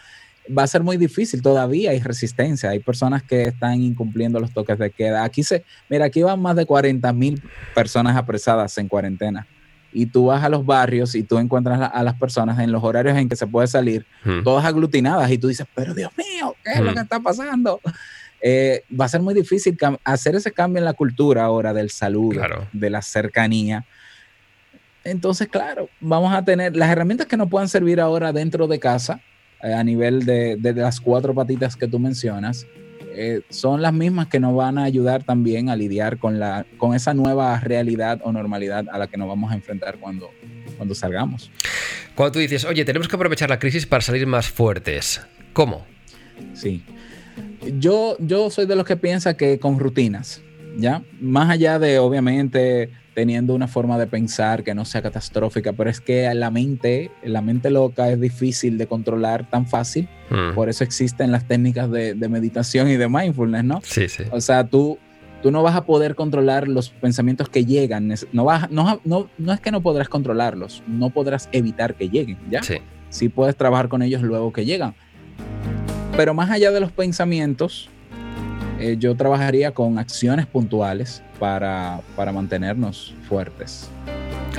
Va 0.55 0.63
a 0.63 0.67
ser 0.67 0.83
muy 0.83 0.97
difícil, 0.97 1.41
todavía 1.41 1.91
hay 1.91 1.99
resistencia, 1.99 2.71
hay 2.71 2.79
personas 2.79 3.23
que 3.23 3.43
están 3.43 3.81
incumpliendo 3.81 4.41
los 4.41 4.51
toques 4.51 4.77
de 4.77 4.89
queda. 4.89 5.23
Aquí 5.23 5.43
se, 5.43 5.63
mira, 5.89 6.05
aquí 6.05 6.21
van 6.21 6.41
más 6.41 6.57
de 6.57 6.65
40 6.65 7.13
mil 7.13 7.41
personas 7.73 8.17
apresadas 8.17 8.77
en 8.77 8.89
cuarentena. 8.89 9.47
Y 9.91 10.05
tú 10.05 10.25
vas 10.27 10.43
a 10.43 10.49
los 10.49 10.65
barrios 10.65 11.15
y 11.15 11.23
tú 11.23 11.37
encuentras 11.39 11.89
a 11.93 12.03
las 12.03 12.13
personas 12.15 12.59
en 12.59 12.71
los 12.71 12.83
horarios 12.83 13.17
en 13.17 13.27
que 13.27 13.35
se 13.35 13.47
puede 13.47 13.67
salir 13.67 14.05
Hmm. 14.23 14.43
todas 14.43 14.63
aglutinadas 14.65 15.29
y 15.31 15.37
tú 15.37 15.47
dices, 15.47 15.65
pero 15.73 15.93
Dios 15.93 16.11
mío, 16.17 16.55
¿qué 16.63 16.73
es 16.73 16.79
lo 16.81 16.91
Mm. 16.91 16.93
que 16.95 17.01
está 17.01 17.19
pasando? 17.19 17.79
Eh, 18.41 18.83
va 18.99 19.05
a 19.05 19.09
ser 19.09 19.21
muy 19.21 19.33
difícil 19.33 19.77
hacer 20.03 20.35
ese 20.35 20.51
cambio 20.51 20.77
en 20.79 20.85
la 20.85 20.93
cultura 20.93 21.43
ahora 21.43 21.73
del 21.73 21.89
saludo, 21.89 22.37
Claro. 22.39 22.67
de 22.71 22.89
la 22.89 23.01
cercanía. 23.01 23.85
Entonces, 25.03 25.47
claro, 25.47 25.89
vamos 25.99 26.33
a 26.33 26.43
tener 26.43 26.75
las 26.75 26.89
herramientas 26.89 27.25
que 27.27 27.37
nos 27.37 27.49
puedan 27.49 27.67
servir 27.69 27.99
ahora 27.99 28.31
dentro 28.33 28.67
de 28.67 28.79
casa, 28.79 29.21
eh, 29.63 29.73
a 29.73 29.83
nivel 29.83 30.25
de, 30.25 30.55
de 30.57 30.73
las 30.73 30.99
cuatro 30.99 31.33
patitas 31.33 31.75
que 31.75 31.87
tú 31.87 31.99
mencionas, 31.99 32.65
eh, 33.15 33.41
son 33.49 33.81
las 33.81 33.93
mismas 33.93 34.27
que 34.27 34.39
nos 34.39 34.55
van 34.55 34.77
a 34.77 34.83
ayudar 34.83 35.23
también 35.23 35.69
a 35.69 35.75
lidiar 35.75 36.17
con, 36.17 36.39
la, 36.39 36.65
con 36.77 36.95
esa 36.95 37.13
nueva 37.13 37.59
realidad 37.59 38.19
o 38.23 38.31
normalidad 38.31 38.85
a 38.91 38.97
la 38.97 39.07
que 39.07 39.17
nos 39.17 39.27
vamos 39.27 39.51
a 39.51 39.55
enfrentar 39.55 39.97
cuando, 39.99 40.29
cuando 40.77 40.95
salgamos. 40.95 41.51
Cuando 42.15 42.33
tú 42.33 42.39
dices, 42.39 42.65
oye, 42.65 42.85
tenemos 42.85 43.07
que 43.07 43.15
aprovechar 43.15 43.49
la 43.49 43.59
crisis 43.59 43.85
para 43.85 44.01
salir 44.01 44.27
más 44.27 44.49
fuertes. 44.49 45.21
¿Cómo? 45.53 45.85
Sí. 46.53 46.83
Yo, 47.77 48.17
yo 48.19 48.49
soy 48.49 48.65
de 48.65 48.75
los 48.75 48.85
que 48.85 48.97
piensa 48.97 49.35
que 49.35 49.59
con 49.59 49.79
rutinas, 49.79 50.41
¿ya? 50.77 51.03
Más 51.19 51.49
allá 51.49 51.79
de, 51.79 51.99
obviamente, 51.99 52.89
teniendo 53.13 53.53
una 53.53 53.67
forma 53.67 53.97
de 53.97 54.07
pensar 54.07 54.63
que 54.63 54.73
no 54.73 54.85
sea 54.85 55.01
catastrófica, 55.01 55.73
pero 55.73 55.89
es 55.89 55.99
que 55.99 56.33
la 56.33 56.51
mente, 56.51 57.11
la 57.23 57.41
mente 57.41 57.69
loca 57.69 58.09
es 58.09 58.19
difícil 58.19 58.77
de 58.77 58.87
controlar 58.87 59.49
tan 59.49 59.67
fácil. 59.67 60.07
Mm. 60.29 60.55
Por 60.55 60.69
eso 60.69 60.83
existen 60.83 61.31
las 61.31 61.47
técnicas 61.47 61.91
de, 61.91 62.13
de 62.13 62.29
meditación 62.29 62.89
y 62.89 62.95
de 62.95 63.09
mindfulness, 63.09 63.63
¿no? 63.63 63.81
Sí, 63.83 64.07
sí. 64.07 64.23
O 64.31 64.39
sea, 64.39 64.65
tú, 64.65 64.97
tú 65.41 65.51
no 65.51 65.63
vas 65.63 65.75
a 65.75 65.85
poder 65.85 66.15
controlar 66.15 66.67
los 66.67 66.89
pensamientos 66.89 67.49
que 67.49 67.65
llegan. 67.65 68.13
No, 68.31 68.45
vas, 68.45 68.69
no, 68.71 69.01
no, 69.03 69.29
no 69.37 69.53
es 69.53 69.59
que 69.59 69.71
no 69.71 69.81
podrás 69.81 70.09
controlarlos, 70.09 70.83
no 70.87 71.09
podrás 71.09 71.49
evitar 71.51 71.95
que 71.95 72.09
lleguen, 72.09 72.37
¿ya? 72.49 72.63
Sí. 72.63 72.77
sí 73.09 73.29
puedes 73.29 73.55
trabajar 73.55 73.89
con 73.89 74.01
ellos 74.01 74.21
luego 74.21 74.53
que 74.53 74.65
llegan. 74.65 74.95
Pero 76.15 76.33
más 76.33 76.49
allá 76.49 76.71
de 76.71 76.79
los 76.79 76.91
pensamientos, 76.91 77.89
eh, 78.79 78.95
yo 78.97 79.15
trabajaría 79.15 79.71
con 79.71 79.99
acciones 79.99 80.45
puntuales 80.45 81.21
para, 81.39 81.99
para 82.15 82.31
mantenernos 82.31 83.13
fuertes. 83.27 83.89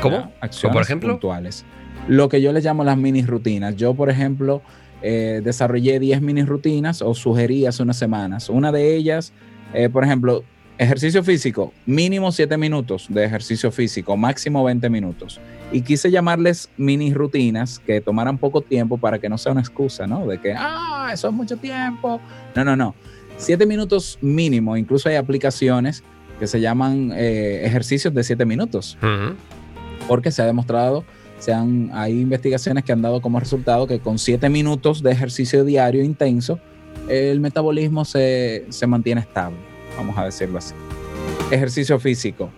¿Cómo? 0.00 0.16
¿ya? 0.16 0.22
¿Como 0.22 0.34
Acciones 0.40 0.74
por 0.74 0.82
ejemplo? 0.82 1.10
puntuales. 1.12 1.64
Lo 2.08 2.28
que 2.28 2.40
yo 2.42 2.52
les 2.52 2.64
llamo 2.64 2.84
las 2.84 2.96
mini 2.96 3.22
rutinas. 3.22 3.76
Yo, 3.76 3.94
por 3.94 4.10
ejemplo, 4.10 4.62
eh, 5.02 5.40
desarrollé 5.42 5.98
10 5.98 6.20
mini 6.22 6.42
rutinas 6.42 7.02
o 7.02 7.14
sugerí 7.14 7.66
hace 7.66 7.82
unas 7.82 7.96
semanas. 7.96 8.48
Una 8.48 8.72
de 8.72 8.94
ellas, 8.96 9.32
eh, 9.72 9.88
por 9.88 10.04
ejemplo, 10.04 10.44
ejercicio 10.78 11.22
físico, 11.22 11.72
mínimo 11.86 12.32
7 12.32 12.56
minutos 12.56 13.06
de 13.08 13.24
ejercicio 13.24 13.70
físico, 13.70 14.16
máximo 14.16 14.64
20 14.64 14.88
minutos. 14.90 15.40
Y 15.72 15.82
quise 15.82 16.10
llamarles 16.10 16.68
mini 16.76 17.12
rutinas 17.14 17.78
que 17.78 18.00
tomaran 18.00 18.38
poco 18.38 18.60
tiempo 18.60 18.98
para 18.98 19.18
que 19.18 19.28
no 19.28 19.38
sea 19.38 19.52
una 19.52 19.60
excusa, 19.60 20.06
¿no? 20.06 20.26
De 20.26 20.38
que, 20.38 20.54
ah, 20.56 21.10
eso 21.12 21.28
es 21.28 21.34
mucho 21.34 21.56
tiempo. 21.56 22.20
No, 22.56 22.64
no, 22.64 22.76
no. 22.76 22.94
7 23.40 23.66
minutos 23.66 24.18
mínimo. 24.20 24.76
Incluso 24.76 25.08
hay 25.08 25.16
aplicaciones 25.16 26.02
que 26.38 26.46
se 26.46 26.60
llaman 26.60 27.12
eh, 27.14 27.62
ejercicios 27.64 28.14
de 28.14 28.22
7 28.24 28.44
minutos 28.46 28.96
Ujú. 29.02 29.34
porque 30.08 30.30
se 30.30 30.40
ha 30.42 30.46
demostrado, 30.46 31.04
se 31.38 31.52
han, 31.52 31.90
hay 31.92 32.18
investigaciones 32.20 32.84
que 32.84 32.92
han 32.92 33.02
dado 33.02 33.20
como 33.20 33.38
resultado 33.40 33.86
que 33.86 33.98
con 33.98 34.18
7 34.18 34.48
minutos 34.48 35.02
de 35.02 35.10
ejercicio 35.10 35.64
diario 35.64 36.02
intenso, 36.02 36.58
el 37.08 37.40
metabolismo 37.40 38.04
se, 38.04 38.66
se 38.70 38.86
mantiene 38.86 39.20
estable, 39.22 39.56
vamos 39.96 40.16
a 40.16 40.24
decirlo 40.24 40.58
así. 40.58 40.74
Ejercicio 41.50 41.98
físico. 41.98 42.50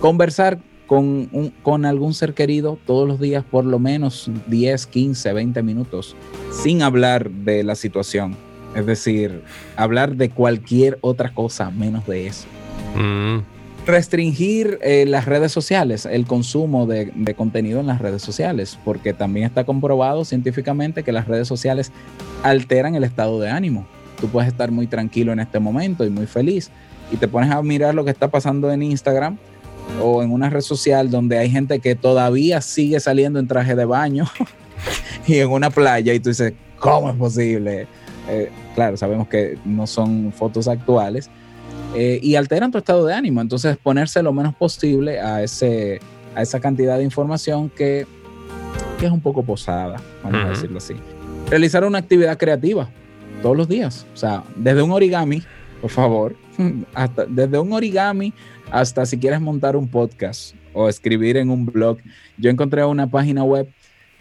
Conversar 0.00 0.58
con, 0.86 1.28
un- 1.32 1.52
con 1.62 1.84
algún 1.84 2.14
ser 2.14 2.34
querido 2.34 2.78
todos 2.86 3.06
los 3.06 3.20
días 3.20 3.44
por 3.48 3.64
lo 3.64 3.78
menos 3.78 4.30
10, 4.48 4.86
15, 4.86 5.32
20 5.32 5.62
minutos, 5.62 6.16
sin 6.50 6.82
hablar 6.82 7.30
de 7.30 7.62
la 7.62 7.74
situación. 7.74 8.36
Es 8.74 8.86
decir, 8.86 9.42
hablar 9.76 10.16
de 10.16 10.30
cualquier 10.30 10.98
otra 11.00 11.32
cosa 11.34 11.70
menos 11.70 12.06
de 12.06 12.28
eso 12.28 12.46
Mm. 12.94 13.38
restringir 13.86 14.78
eh, 14.82 15.04
las 15.06 15.24
redes 15.24 15.52
sociales, 15.52 16.06
el 16.06 16.26
consumo 16.26 16.86
de, 16.86 17.12
de 17.14 17.34
contenido 17.34 17.80
en 17.80 17.86
las 17.86 18.00
redes 18.00 18.22
sociales, 18.22 18.78
porque 18.84 19.12
también 19.12 19.46
está 19.46 19.64
comprobado 19.64 20.24
científicamente 20.24 21.02
que 21.02 21.12
las 21.12 21.26
redes 21.26 21.48
sociales 21.48 21.90
alteran 22.42 22.94
el 22.94 23.04
estado 23.04 23.40
de 23.40 23.50
ánimo. 23.50 23.86
Tú 24.20 24.28
puedes 24.28 24.50
estar 24.50 24.70
muy 24.70 24.86
tranquilo 24.86 25.32
en 25.32 25.40
este 25.40 25.60
momento 25.60 26.04
y 26.04 26.10
muy 26.10 26.26
feliz 26.26 26.70
y 27.10 27.16
te 27.16 27.26
pones 27.26 27.50
a 27.50 27.62
mirar 27.62 27.94
lo 27.94 28.04
que 28.04 28.10
está 28.10 28.28
pasando 28.28 28.70
en 28.70 28.82
Instagram 28.82 29.38
o 30.00 30.22
en 30.22 30.30
una 30.30 30.50
red 30.50 30.60
social 30.60 31.10
donde 31.10 31.38
hay 31.38 31.50
gente 31.50 31.80
que 31.80 31.94
todavía 31.94 32.60
sigue 32.60 33.00
saliendo 33.00 33.38
en 33.40 33.48
traje 33.48 33.74
de 33.74 33.86
baño 33.86 34.26
y 35.26 35.38
en 35.38 35.50
una 35.50 35.70
playa 35.70 36.12
y 36.12 36.20
tú 36.20 36.28
dices, 36.28 36.52
¿cómo 36.78 37.10
es 37.10 37.16
posible? 37.16 37.88
Eh, 38.30 38.50
claro, 38.74 38.96
sabemos 38.96 39.28
que 39.28 39.58
no 39.64 39.86
son 39.86 40.32
fotos 40.32 40.68
actuales, 40.68 41.30
eh, 41.94 42.20
y 42.22 42.36
alteran 42.36 42.70
tu 42.70 42.78
estado 42.78 43.04
de 43.04 43.14
ánimo. 43.14 43.40
Entonces, 43.40 43.76
ponerse 43.76 44.22
lo 44.22 44.32
menos 44.32 44.54
posible 44.54 45.20
a, 45.20 45.42
ese, 45.42 46.00
a 46.34 46.42
esa 46.42 46.60
cantidad 46.60 46.98
de 46.98 47.04
información 47.04 47.68
que, 47.68 48.06
que 48.98 49.06
es 49.06 49.12
un 49.12 49.20
poco 49.20 49.42
posada, 49.42 50.00
vamos 50.22 50.44
a 50.44 50.48
decirlo 50.50 50.78
así. 50.78 50.94
Realizar 51.48 51.84
una 51.84 51.98
actividad 51.98 52.38
creativa 52.38 52.88
todos 53.42 53.56
los 53.56 53.68
días. 53.68 54.06
O 54.14 54.16
sea, 54.16 54.44
desde 54.54 54.82
un 54.82 54.92
origami, 54.92 55.42
por 55.80 55.90
favor, 55.90 56.36
hasta, 56.94 57.26
desde 57.26 57.58
un 57.58 57.72
origami 57.72 58.32
hasta 58.70 59.04
si 59.04 59.18
quieres 59.18 59.40
montar 59.40 59.74
un 59.74 59.88
podcast 59.88 60.54
o 60.72 60.88
escribir 60.88 61.36
en 61.36 61.50
un 61.50 61.66
blog. 61.66 61.98
Yo 62.38 62.50
encontré 62.50 62.84
una 62.84 63.08
página 63.08 63.42
web 63.42 63.68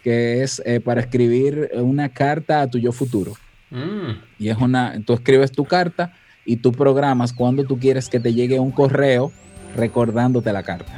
que 0.03 0.41
es 0.41 0.59
eh, 0.65 0.79
para 0.79 1.01
escribir 1.01 1.69
una 1.75 2.09
carta 2.09 2.61
a 2.61 2.67
tu 2.67 2.79
yo 2.79 2.91
futuro. 2.91 3.33
Mm. 3.71 4.11
Y 4.39 4.49
es 4.49 4.57
una, 4.57 4.95
tú 5.05 5.13
escribes 5.13 5.51
tu 5.51 5.65
carta 5.65 6.13
y 6.45 6.57
tú 6.57 6.71
programas 6.71 7.33
cuando 7.33 7.63
tú 7.63 7.77
quieres 7.79 8.09
que 8.09 8.19
te 8.19 8.33
llegue 8.33 8.59
un 8.59 8.71
correo 8.71 9.31
recordándote 9.75 10.51
la 10.51 10.63
carta. 10.63 10.91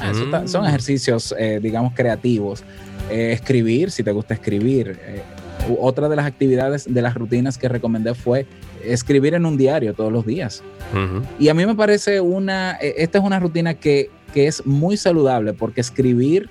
Ah, 0.00 0.10
eso 0.10 0.24
está- 0.24 0.46
son 0.48 0.62
Mm. 0.64 0.68
ejercicios, 0.68 1.34
eh, 1.38 1.60
digamos, 1.62 1.92
creativos. 1.94 2.64
Eh, 3.10 3.32
escribir, 3.32 3.90
si 3.90 4.02
te 4.02 4.10
gusta 4.12 4.34
escribir. 4.34 4.98
Eh, 5.06 5.22
otra 5.80 6.08
de 6.08 6.16
las 6.16 6.26
actividades, 6.26 6.92
de 6.92 7.02
las 7.02 7.14
rutinas 7.14 7.58
que 7.58 7.68
recomendé 7.68 8.14
fue 8.14 8.46
escribir 8.84 9.34
en 9.34 9.46
un 9.46 9.56
diario 9.56 9.94
todos 9.94 10.12
los 10.12 10.24
días. 10.26 10.62
Y 11.40 11.48
a 11.48 11.54
mí 11.54 11.66
me 11.66 11.74
parece 11.74 12.20
una, 12.20 12.72
esta 12.72 13.18
es 13.18 13.24
una 13.24 13.40
rutina 13.40 13.74
que, 13.74 14.10
que 14.32 14.46
es 14.46 14.64
muy 14.64 14.96
saludable 14.96 15.52
porque 15.54 15.80
escribir 15.80 16.48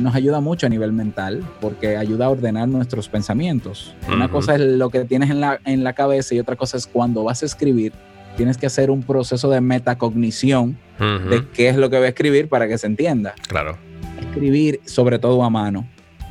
nos 0.00 0.14
ayuda 0.14 0.40
mucho 0.40 0.66
a 0.66 0.68
nivel 0.68 0.92
mental, 0.92 1.42
porque 1.60 1.96
ayuda 1.96 2.26
a 2.26 2.30
ordenar 2.30 2.68
nuestros 2.68 3.08
pensamientos. 3.08 3.94
Una 4.08 4.26
Ujú. 4.26 4.34
cosa 4.34 4.54
es 4.54 4.60
lo 4.60 4.90
que 4.90 5.04
tienes 5.04 5.30
en 5.30 5.40
la, 5.40 5.60
en 5.64 5.84
la 5.84 5.92
cabeza 5.92 6.34
y 6.34 6.38
otra 6.40 6.56
cosa 6.56 6.76
es 6.76 6.86
cuando 6.86 7.24
vas 7.24 7.42
a 7.42 7.46
escribir, 7.46 7.92
tienes 8.36 8.58
que 8.58 8.66
hacer 8.66 8.90
un 8.90 9.02
proceso 9.02 9.48
de 9.50 9.60
metacognición 9.60 10.76
de 10.98 11.44
qué 11.54 11.68
es 11.68 11.76
lo 11.76 11.90
que 11.90 11.98
va 11.98 12.04
a 12.06 12.08
escribir 12.08 12.48
para 12.48 12.68
que 12.68 12.76
se 12.78 12.86
entienda. 12.86 13.34
Claro. 13.48 13.76
Escribir 14.20 14.80
sobre 14.84 15.18
todo 15.18 15.42
a 15.42 15.50
mano, 15.50 15.86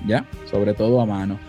¿ya? 0.07 0.25
Sobre 0.49 0.73
todo 0.73 1.01
a 1.01 1.05
mano. 1.05 1.39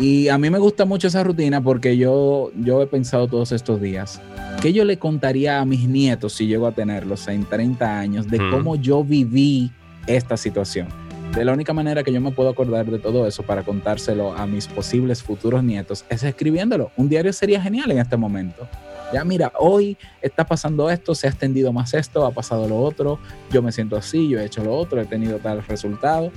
Y 0.00 0.28
a 0.28 0.38
mí 0.38 0.48
me 0.50 0.58
gusta 0.58 0.84
mucho 0.84 1.08
esa 1.08 1.22
rutina 1.24 1.60
porque 1.62 1.96
yo, 1.96 2.50
yo 2.58 2.82
he 2.82 2.86
pensado 2.86 3.28
todos 3.28 3.52
estos 3.52 3.80
días, 3.80 4.20
¿qué 4.62 4.72
yo 4.72 4.84
le 4.84 4.98
contaría 4.98 5.60
a 5.60 5.64
mis 5.64 5.86
nietos 5.88 6.34
si 6.34 6.46
llego 6.46 6.66
a 6.66 6.72
tenerlos 6.72 7.28
en 7.28 7.44
30 7.44 7.98
años 7.98 8.26
de 8.28 8.38
cómo 8.50 8.76
yo 8.76 9.04
viví 9.04 9.70
esta 10.06 10.36
situación? 10.36 10.88
De 11.34 11.44
la 11.44 11.52
única 11.52 11.72
manera 11.72 12.02
que 12.02 12.12
yo 12.12 12.20
me 12.20 12.32
puedo 12.32 12.50
acordar 12.50 12.86
de 12.86 12.98
todo 12.98 13.26
eso 13.26 13.44
para 13.44 13.62
contárselo 13.62 14.36
a 14.36 14.46
mis 14.46 14.66
posibles 14.66 15.22
futuros 15.22 15.62
nietos 15.62 16.04
es 16.08 16.24
escribiéndolo. 16.24 16.90
Un 16.96 17.08
diario 17.08 17.32
sería 17.32 17.62
genial 17.62 17.90
en 17.92 17.98
este 17.98 18.16
momento. 18.16 18.66
Ya 19.12 19.24
mira, 19.24 19.52
hoy 19.58 19.96
está 20.22 20.44
pasando 20.44 20.90
esto, 20.90 21.14
se 21.14 21.28
ha 21.28 21.30
extendido 21.30 21.72
más 21.72 21.94
esto, 21.94 22.26
ha 22.26 22.32
pasado 22.32 22.68
lo 22.68 22.80
otro, 22.80 23.18
yo 23.50 23.62
me 23.62 23.70
siento 23.70 23.96
así, 23.96 24.28
yo 24.28 24.38
he 24.38 24.44
hecho 24.44 24.62
lo 24.64 24.74
otro, 24.74 25.00
he 25.00 25.04
tenido 25.04 25.38
tal 25.38 25.64
resultado. 25.64 26.32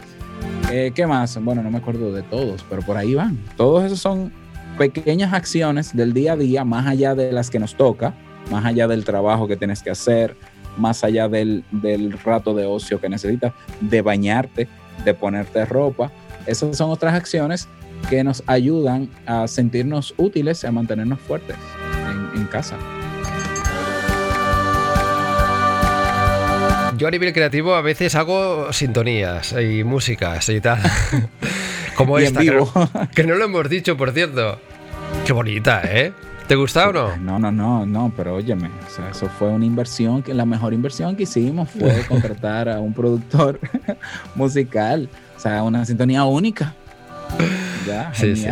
Eh, 0.71 0.91
¿Qué 0.93 1.06
más? 1.08 1.43
Bueno, 1.43 1.63
no 1.63 1.71
me 1.71 1.79
acuerdo 1.79 2.12
de 2.13 2.21
todos, 2.23 2.63
pero 2.69 2.82
por 2.84 2.97
ahí 2.97 3.15
van. 3.15 3.38
Todos 3.58 3.84
esos 3.84 3.99
son 3.99 4.32
pequeñas 4.77 5.34
acciones 5.34 5.95
del 5.95 6.13
día 6.13 6.34
a 6.34 6.38
día, 6.38 6.63
más 6.63 6.88
allá 6.88 7.15
de 7.15 7.32
las 7.32 7.49
que 7.49 7.60
nos 7.60 7.75
toca, 7.75 8.13
más 8.51 8.65
allá 8.65 8.88
del 8.88 9.06
trabajo 9.06 9.47
que 9.47 9.56
tienes 9.56 9.82
que 9.84 9.89
hacer, 9.89 10.36
más 10.77 11.03
allá 11.03 11.27
del, 11.27 11.63
del 11.71 12.12
rato 12.12 12.53
de 12.53 12.65
ocio 12.65 12.99
que 12.99 13.10
necesitas, 13.10 13.53
de 13.82 14.01
bañarte, 14.01 14.67
de 15.03 15.13
ponerte 15.13 15.65
ropa. 15.65 16.12
Esas 16.45 16.77
son 16.77 16.89
otras 16.89 17.13
acciones 17.13 17.67
que 18.10 18.23
nos 18.23 18.43
ayudan 18.47 19.10
a 19.25 19.47
sentirnos 19.47 20.13
útiles 20.17 20.63
y 20.63 20.67
a 20.67 20.71
mantenernos 20.71 21.19
fuertes 21.19 21.56
en, 22.34 22.41
en 22.41 22.47
casa. 22.47 22.77
Yo 26.97 27.08
a 27.08 27.12
nivel 27.12 27.34
creativo 27.34 27.75
a 27.75 27.82
veces 27.82 28.15
hago 28.15 28.71
sintonías 28.71 29.53
y 29.53 29.84
músicas 29.84 30.47
y 30.49 30.62
tal. 30.62 30.79
Como 31.95 32.19
Y 32.19 32.23
esta, 32.23 32.41
que 32.41 32.51
no, 32.51 32.71
que 33.13 33.23
no 33.23 33.36
lo 33.36 33.45
hemos 33.45 33.69
dicho, 33.69 33.97
por 33.97 34.12
cierto. 34.12 34.60
Qué 35.25 35.34
bonita, 35.34 35.82
¿eh? 35.86 36.12
¿Te 36.54 36.58
gusta 36.58 36.88
o 36.88 36.94
no? 36.94 37.18
No, 37.18 37.39
no, 37.39 37.52
no, 37.52 37.84
no, 37.84 38.13
pero 38.16 38.36
óyeme, 38.36 38.68
o 38.68 38.89
sea, 38.96 39.10
eso 39.10 39.28
fue 39.28 39.50
una 39.50 39.66
inversión, 39.66 40.22
que 40.22 40.36
la 40.36 40.46
mejor 40.46 40.72
inversión 40.72 41.16
que 41.16 41.24
hicimos 41.24 41.68
fue 41.72 42.06
contratar 42.08 42.70
a 42.70 42.80
un 42.80 42.94
productor 42.94 43.60
musical, 44.36 45.10
o 45.36 45.39
sea, 45.39 45.63
una 45.63 45.84
sintonía 45.84 46.24
única. 46.26 46.76
Ya, 47.86 48.12
Sí, 48.13 48.36
sí. 48.36 48.48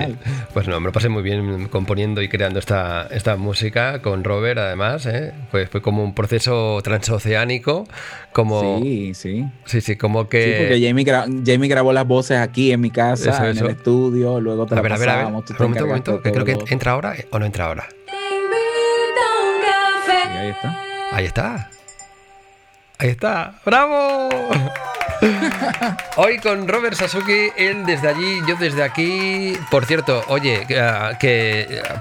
Pues 0.54 0.68
no, 0.68 0.80
me 0.80 0.88
lo 0.88 0.92
pasé 0.92 1.10
muy 1.10 1.24
bien 1.24 1.68
componiendo 1.68 2.22
y 2.22 2.30
creando 2.30 2.60
esta, 2.60 3.08
esta 3.12 3.36
música 3.38 4.02
con 4.02 4.24
Robert, 4.24 4.58
además. 4.60 5.06
¿eh? 5.06 5.34
Fue, 5.52 5.68
fue 5.68 5.82
como 5.82 6.04
un 6.04 6.14
proceso 6.14 6.80
transoceánico, 6.84 7.88
como... 8.34 8.80
Sí, 8.82 9.14
sí. 9.14 9.46
Sí, 9.66 9.82
sí, 9.82 9.96
como 9.96 10.24
Sí, 10.24 10.28
que... 10.30 10.56
porque 10.60 10.86
Jamie, 10.86 11.06
gra- 11.06 11.44
Jamie 11.46 11.70
grabó 11.70 11.94
las 11.94 12.06
voces 12.08 12.38
aquí 12.40 12.72
en 12.72 12.82
mi 12.82 12.90
casa, 12.92 13.30
Eso, 13.32 13.44
en 13.46 13.52
eso. 13.58 13.66
el 13.66 13.72
estudio, 13.72 14.40
luego 14.40 14.66
te 14.66 14.76
a 14.76 14.82
ver, 14.82 14.94
a 14.94 14.98
ver, 14.98 15.10
a 15.10 15.18
ver. 15.18 15.26
Un 15.28 15.44
tú 15.46 15.54
te 15.54 15.64
momento, 15.64 15.84
un 15.84 15.90
momento, 15.90 16.22
que 16.22 16.32
creo 16.32 16.46
que 16.46 16.58
entra 16.74 16.92
ahora 16.94 17.16
o 17.32 17.40
no 17.40 17.46
entra 17.46 17.66
ahora. 17.66 17.88
Y 20.34 20.38
ahí 20.38 20.50
está. 20.50 20.82
Ahí 21.12 21.26
está. 21.26 21.70
Ahí 23.00 23.10
está. 23.10 23.60
¡Bravo! 23.66 24.30
Hoy 26.16 26.40
con 26.40 26.68
Robert 26.68 26.96
Sasuke, 26.96 27.54
él 27.58 27.86
desde 27.86 28.10
allí, 28.10 28.40
yo 28.48 28.56
desde 28.56 28.84
aquí. 28.84 29.54
Por 29.70 29.86
cierto, 29.86 30.24
oye, 30.28 30.66
que, 30.68 30.80
ah, 30.80 31.18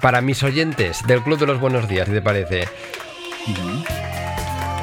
para 0.01 0.21
mis 0.21 0.43
oyentes 0.43 1.03
del 1.07 1.23
Club 1.23 1.39
de 1.39 1.47
los 1.47 1.61
Buenos 1.61 1.89
Días, 1.89 2.07
si 2.07 2.15
te 2.15 2.23
parece, 2.23 2.69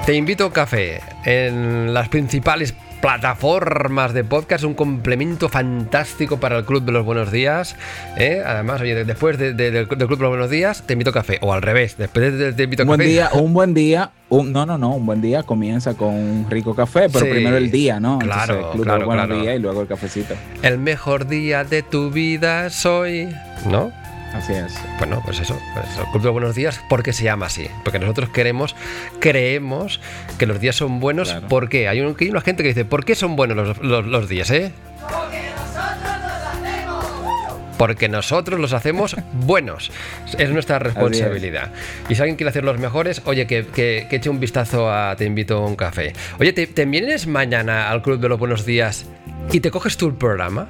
te 0.06 0.14
invito 0.14 0.46
a 0.46 0.48
un 0.48 0.54
café 0.54 1.02
en 1.26 1.94
las 1.94 2.10
principales 2.10 2.74
plataformas 3.08 4.14
de 4.14 4.26
podcast, 4.26 4.66
un 4.66 4.74
complemento 4.74 5.48
fantástico 5.48 6.42
para 6.42 6.58
el 6.58 6.66
Club 6.66 6.84
de 6.84 6.92
los 6.92 7.06
Buenos 7.06 7.32
Días. 7.32 7.78
¿eh? 8.18 8.44
Además, 8.46 8.82
oye, 8.82 9.06
después 9.06 9.38
de- 9.38 9.54
de- 9.54 9.72
del, 9.72 9.88
Club 9.88 9.98
de 10.00 10.06
los 10.18 10.28
Buenos 10.30 10.50
Días, 10.50 10.84
te 10.86 10.92
invito 10.92 11.12
a 11.12 11.14
café. 11.14 11.38
O 11.42 11.54
al 11.54 11.62
revés, 11.62 11.96
después 11.98 12.34
de, 12.34 12.38
de- 12.38 12.52
te 12.54 12.64
invito 12.64 12.84
a 12.84 12.86
Un 12.86 12.88
buen 12.90 13.00
día, 13.00 13.30
un 13.32 13.54
buen 13.54 13.74
día, 13.74 14.12
un, 14.28 14.52
no, 14.52 14.66
no, 14.66 14.78
no, 14.78 14.90
un 14.94 15.06
buen 15.06 15.22
día 15.22 15.44
comienza 15.44 15.94
con 15.94 16.10
un 16.16 16.48
rico 16.50 16.76
café, 16.76 17.08
pero 17.08 17.24
Sí, 17.24 17.32
primero 17.32 17.56
el 17.56 17.72
día, 17.72 18.02
¿no? 18.02 18.20
claro, 18.20 18.56
Entonces, 18.56 18.72
club 18.74 18.84
de 18.86 18.92
claro, 18.92 19.06
buenos 19.06 19.26
claro. 19.28 19.42
días 19.42 19.56
y 19.56 19.60
luego 19.60 19.82
el 19.84 19.88
cafecito. 19.88 20.34
El 20.62 20.78
mejor 20.78 21.28
día 21.28 21.64
de 21.64 21.84
tu 21.84 22.12
vida 22.12 22.70
soy. 22.70 23.30
¿No? 23.70 23.90
Así 24.34 24.54
es. 24.54 24.74
Bueno, 25.00 25.22
pues 25.26 25.40
eso, 25.40 25.58
pues 25.74 25.88
eso, 25.90 26.04
Club 26.12 26.22
de 26.22 26.26
los 26.28 26.34
Buenos 26.34 26.56
Días, 26.56 26.80
porque 26.90 27.12
se 27.14 27.24
llama 27.24 27.48
así. 27.48 27.68
Porque 27.84 27.98
nosotros 28.00 28.30
queremos, 28.30 28.76
creemos 29.20 30.00
que 30.38 30.46
los 30.46 30.60
días 30.60 30.76
son 30.76 31.00
buenos. 31.00 31.30
Claro. 31.32 31.48
¿Por 31.48 31.70
qué? 31.70 31.88
Hay, 31.88 32.02
un- 32.02 32.16
hay 32.20 32.30
una 32.30 32.42
gente 32.42 32.62
que 32.64 32.70
dice, 32.70 32.86
¿por 32.86 33.04
qué 33.06 33.16
son 33.16 33.36
buenos 33.36 33.56
los, 33.58 33.78
los- 33.80 34.06
los 34.06 34.30
días, 34.30 34.52
eh? 34.52 34.72
Porque 37.78 38.10
nosotros 38.10 38.60
los 38.60 38.74
hacemos 38.74 39.16
buenos. 39.34 39.92
Es 40.40 40.50
nuestra 40.50 40.80
responsabilidad. 40.80 41.70
Y 42.10 42.16
si 42.16 42.22
alguien 42.22 42.36
quiere 42.36 42.50
hacer 42.50 42.64
los 42.64 42.80
mejores, 42.80 43.22
oye, 43.26 43.46
que, 43.46 43.68
que- 43.68 44.08
que 44.10 44.16
eche 44.16 44.30
un 44.32 44.40
vistazo 44.40 44.92
a 44.92 45.16
Te 45.16 45.26
invito 45.26 45.58
a 45.58 45.68
un 45.68 45.76
café. 45.76 46.14
Oye, 46.40 46.54
¿te, 46.54 46.66
te 46.66 46.86
vienes 46.86 47.28
mañana 47.28 47.92
al 47.92 48.02
Club 48.02 48.20
de 48.20 48.30
los 48.30 48.40
Buenos 48.40 48.66
Días 48.66 49.06
y 49.52 49.60
te 49.60 49.70
coges 49.70 49.96
tú 49.96 50.08
el 50.08 50.16
programa? 50.16 50.68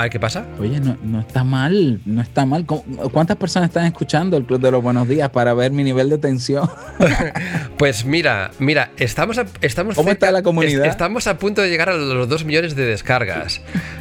A 0.00 0.04
ver 0.04 0.12
qué 0.12 0.18
pasa. 0.18 0.46
Oye, 0.58 0.80
no, 0.80 0.96
no 1.02 1.20
está 1.20 1.44
mal, 1.44 2.00
no 2.06 2.22
está 2.22 2.46
mal. 2.46 2.64
¿Cómo- 2.64 2.84
¿Cuántas 3.12 3.36
personas 3.36 3.68
están 3.68 3.84
escuchando 3.84 4.38
el 4.38 4.44
Club 4.46 4.58
de 4.58 4.70
los 4.70 4.82
Buenos 4.82 5.06
Días 5.06 5.28
para 5.28 5.52
ver 5.52 5.72
mi 5.72 5.84
nivel 5.84 6.08
de 6.08 6.16
tensión? 6.16 6.70
Pues 7.76 8.04
mira, 8.06 8.50
mira, 8.58 8.90
estamos 8.96 9.36
a, 9.38 9.44
estamos 9.60 9.96
¿Cómo 9.96 10.10
está 10.10 10.30
la 10.30 10.42
comunidad? 10.42 10.84
est- 10.86 10.90
estamos 10.92 11.26
a 11.26 11.36
punto 11.38 11.60
de 11.62 11.68
llegar 11.68 11.88
a 11.90 11.96
los 11.96 12.28
2 12.30 12.44
millones 12.46 12.76
de 12.76 12.86
descargas. 12.86 13.60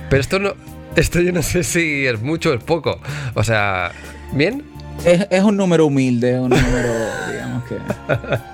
Pero 0.09 0.21
esto 0.21 0.39
no 0.39 0.53
esto 0.95 1.19
yo 1.21 1.31
no 1.33 1.41
sé 1.41 1.63
si 1.63 2.05
es 2.07 2.21
mucho 2.21 2.51
o 2.51 2.53
es 2.53 2.63
poco. 2.63 2.99
O 3.35 3.43
sea, 3.43 3.91
¿bien? 4.33 4.63
Es, 5.05 5.27
es 5.29 5.43
un 5.43 5.57
número 5.57 5.85
humilde, 5.85 6.39
un 6.39 6.49
número, 6.49 6.93
digamos 7.31 7.63
que. 7.65 7.75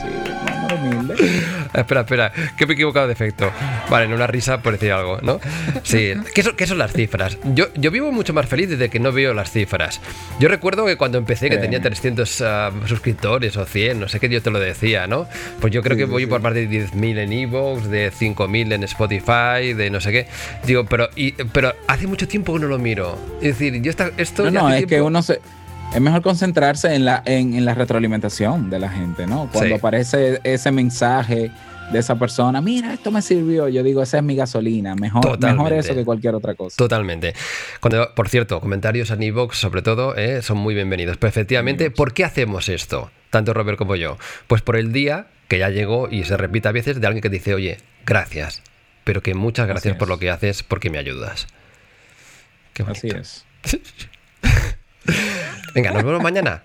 Sí, 0.00 0.08
un 0.08 0.80
número 0.80 1.00
humilde. 1.00 1.42
Espera, 1.80 2.00
espera, 2.02 2.32
que 2.56 2.66
me 2.66 2.72
he 2.72 2.74
equivocado 2.74 3.06
de 3.06 3.12
efecto. 3.14 3.50
Vale, 3.90 4.06
no 4.08 4.14
una 4.14 4.26
risa 4.26 4.60
por 4.62 4.72
decir 4.74 4.92
algo, 4.92 5.18
¿no? 5.22 5.40
Sí, 5.82 6.12
¿qué 6.34 6.42
son, 6.42 6.54
qué 6.56 6.66
son 6.66 6.78
las 6.78 6.92
cifras? 6.92 7.38
Yo, 7.54 7.66
yo 7.74 7.90
vivo 7.90 8.12
mucho 8.12 8.32
más 8.34 8.46
feliz 8.46 8.68
desde 8.68 8.88
que 8.90 9.00
no 9.00 9.10
veo 9.12 9.32
las 9.34 9.50
cifras. 9.50 10.00
Yo 10.38 10.48
recuerdo 10.48 10.84
que 10.86 10.96
cuando 10.96 11.18
empecé 11.18 11.48
que 11.48 11.56
tenía 11.56 11.78
Créeme. 11.80 11.96
300 11.96 12.40
ah, 12.42 12.70
suscriptores 12.86 13.56
o 13.56 13.64
100, 13.64 14.00
no 14.00 14.08
sé 14.08 14.20
qué, 14.20 14.28
yo 14.28 14.42
te 14.42 14.50
lo 14.50 14.60
decía, 14.60 15.06
¿no? 15.06 15.26
Pues 15.60 15.72
yo 15.72 15.82
creo 15.82 15.96
Sí, 15.96 16.00
que 16.00 16.04
voy 16.04 16.24
sí. 16.24 16.28
por 16.28 16.40
más 16.42 16.54
de 16.54 16.68
10.000 16.68 17.18
en 17.18 17.32
Evox, 17.32 17.88
de 17.88 18.12
5.000 18.12 18.72
en 18.74 18.82
Spotify, 18.84 19.72
de 19.74 19.88
no 19.90 20.00
sé 20.00 20.12
qué. 20.12 20.26
Digo, 20.66 20.84
pero, 20.84 21.08
y, 21.16 21.32
pero 21.32 21.74
hace 21.88 22.06
mucho 22.06 22.28
tiempo 22.28 22.52
que 22.54 22.60
no 22.60 22.68
lo 22.68 22.78
miro. 22.78 23.18
Es 23.40 23.58
decir, 23.58 23.80
yo 23.82 23.90
esta- 23.90 24.10
esto 24.18 24.44
No, 24.50 24.68
no, 24.68 24.74
es 24.74 24.86
que 24.86 25.00
uno 25.00 25.22
se. 25.22 25.40
Es 25.94 26.00
mejor 26.00 26.22
concentrarse 26.22 26.94
en 26.94 27.04
la, 27.04 27.22
en, 27.26 27.52
en 27.54 27.64
la 27.66 27.74
retroalimentación 27.74 28.70
de 28.70 28.78
la 28.78 28.88
gente, 28.88 29.26
¿no? 29.26 29.48
Cuando 29.52 29.68
Sí. 29.74 29.78
aparece 29.78 30.40
ese 30.42 30.72
mensaje 30.72 31.50
de 31.92 31.98
esa 31.98 32.14
persona, 32.18 32.62
mira, 32.62 32.94
esto 32.94 33.10
me 33.10 33.20
sirvió. 33.20 33.68
Yo 33.68 33.82
digo, 33.82 34.02
esa 34.02 34.16
es 34.16 34.22
mi 34.24 34.34
gasolina. 34.34 34.94
Mejor, 34.94 35.38
mejor 35.38 35.72
eso 35.74 35.94
que 35.94 36.04
cualquier 36.06 36.34
otra 36.34 36.54
cosa. 36.54 36.76
Totalmente. 36.78 37.34
Cuando, 37.80 38.14
por 38.14 38.30
cierto, 38.30 38.58
comentarios 38.60 39.10
en 39.10 39.22
iVoox, 39.22 39.54
sobre 39.58 39.82
todo, 39.82 40.16
eh, 40.16 40.40
son 40.40 40.56
muy 40.56 40.74
bienvenidos. 40.74 41.18
Pero 41.18 41.28
efectivamente, 41.28 41.90
¿por 41.90 42.14
qué 42.14 42.24
hacemos 42.24 42.70
esto? 42.70 43.10
Tanto 43.28 43.52
Robert 43.52 43.76
como 43.76 43.94
yo. 43.94 44.16
Pues 44.46 44.62
por 44.62 44.76
el 44.76 44.92
día 44.94 45.26
que 45.48 45.58
ya 45.58 45.68
llegó 45.68 46.08
y 46.10 46.24
se 46.24 46.38
repite 46.38 46.68
a 46.68 46.72
veces 46.72 46.98
de 47.02 47.06
alguien 47.06 47.20
que 47.20 47.28
dice, 47.28 47.52
oye, 47.52 47.76
gracias. 48.06 48.62
Pero 49.04 49.20
que 49.22 49.34
muchas 49.34 49.68
gracias 49.68 49.96
por 49.96 50.08
lo 50.08 50.18
que 50.18 50.30
haces, 50.30 50.62
porque 50.62 50.88
me 50.88 50.96
ayudas. 50.96 51.48
Qué 52.72 52.82
bonito. 52.82 53.08
Así 53.08 53.08
es. 53.08 53.44
Venga, 55.74 55.92
nos 55.92 56.04
vemos 56.04 56.22
mañana. 56.22 56.62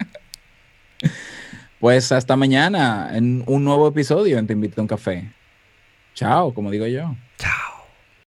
Pues 1.80 2.12
hasta 2.12 2.36
mañana 2.36 3.12
en 3.14 3.44
un 3.46 3.64
nuevo 3.64 3.88
episodio 3.88 4.38
en 4.38 4.48
Te 4.48 4.54
invito 4.54 4.82
a 4.82 4.84
un 4.84 4.88
café. 4.88 5.32
Chao, 6.16 6.54
como 6.54 6.72
digo 6.72 6.88
yo. 6.88 7.16
Chao. 7.38 7.77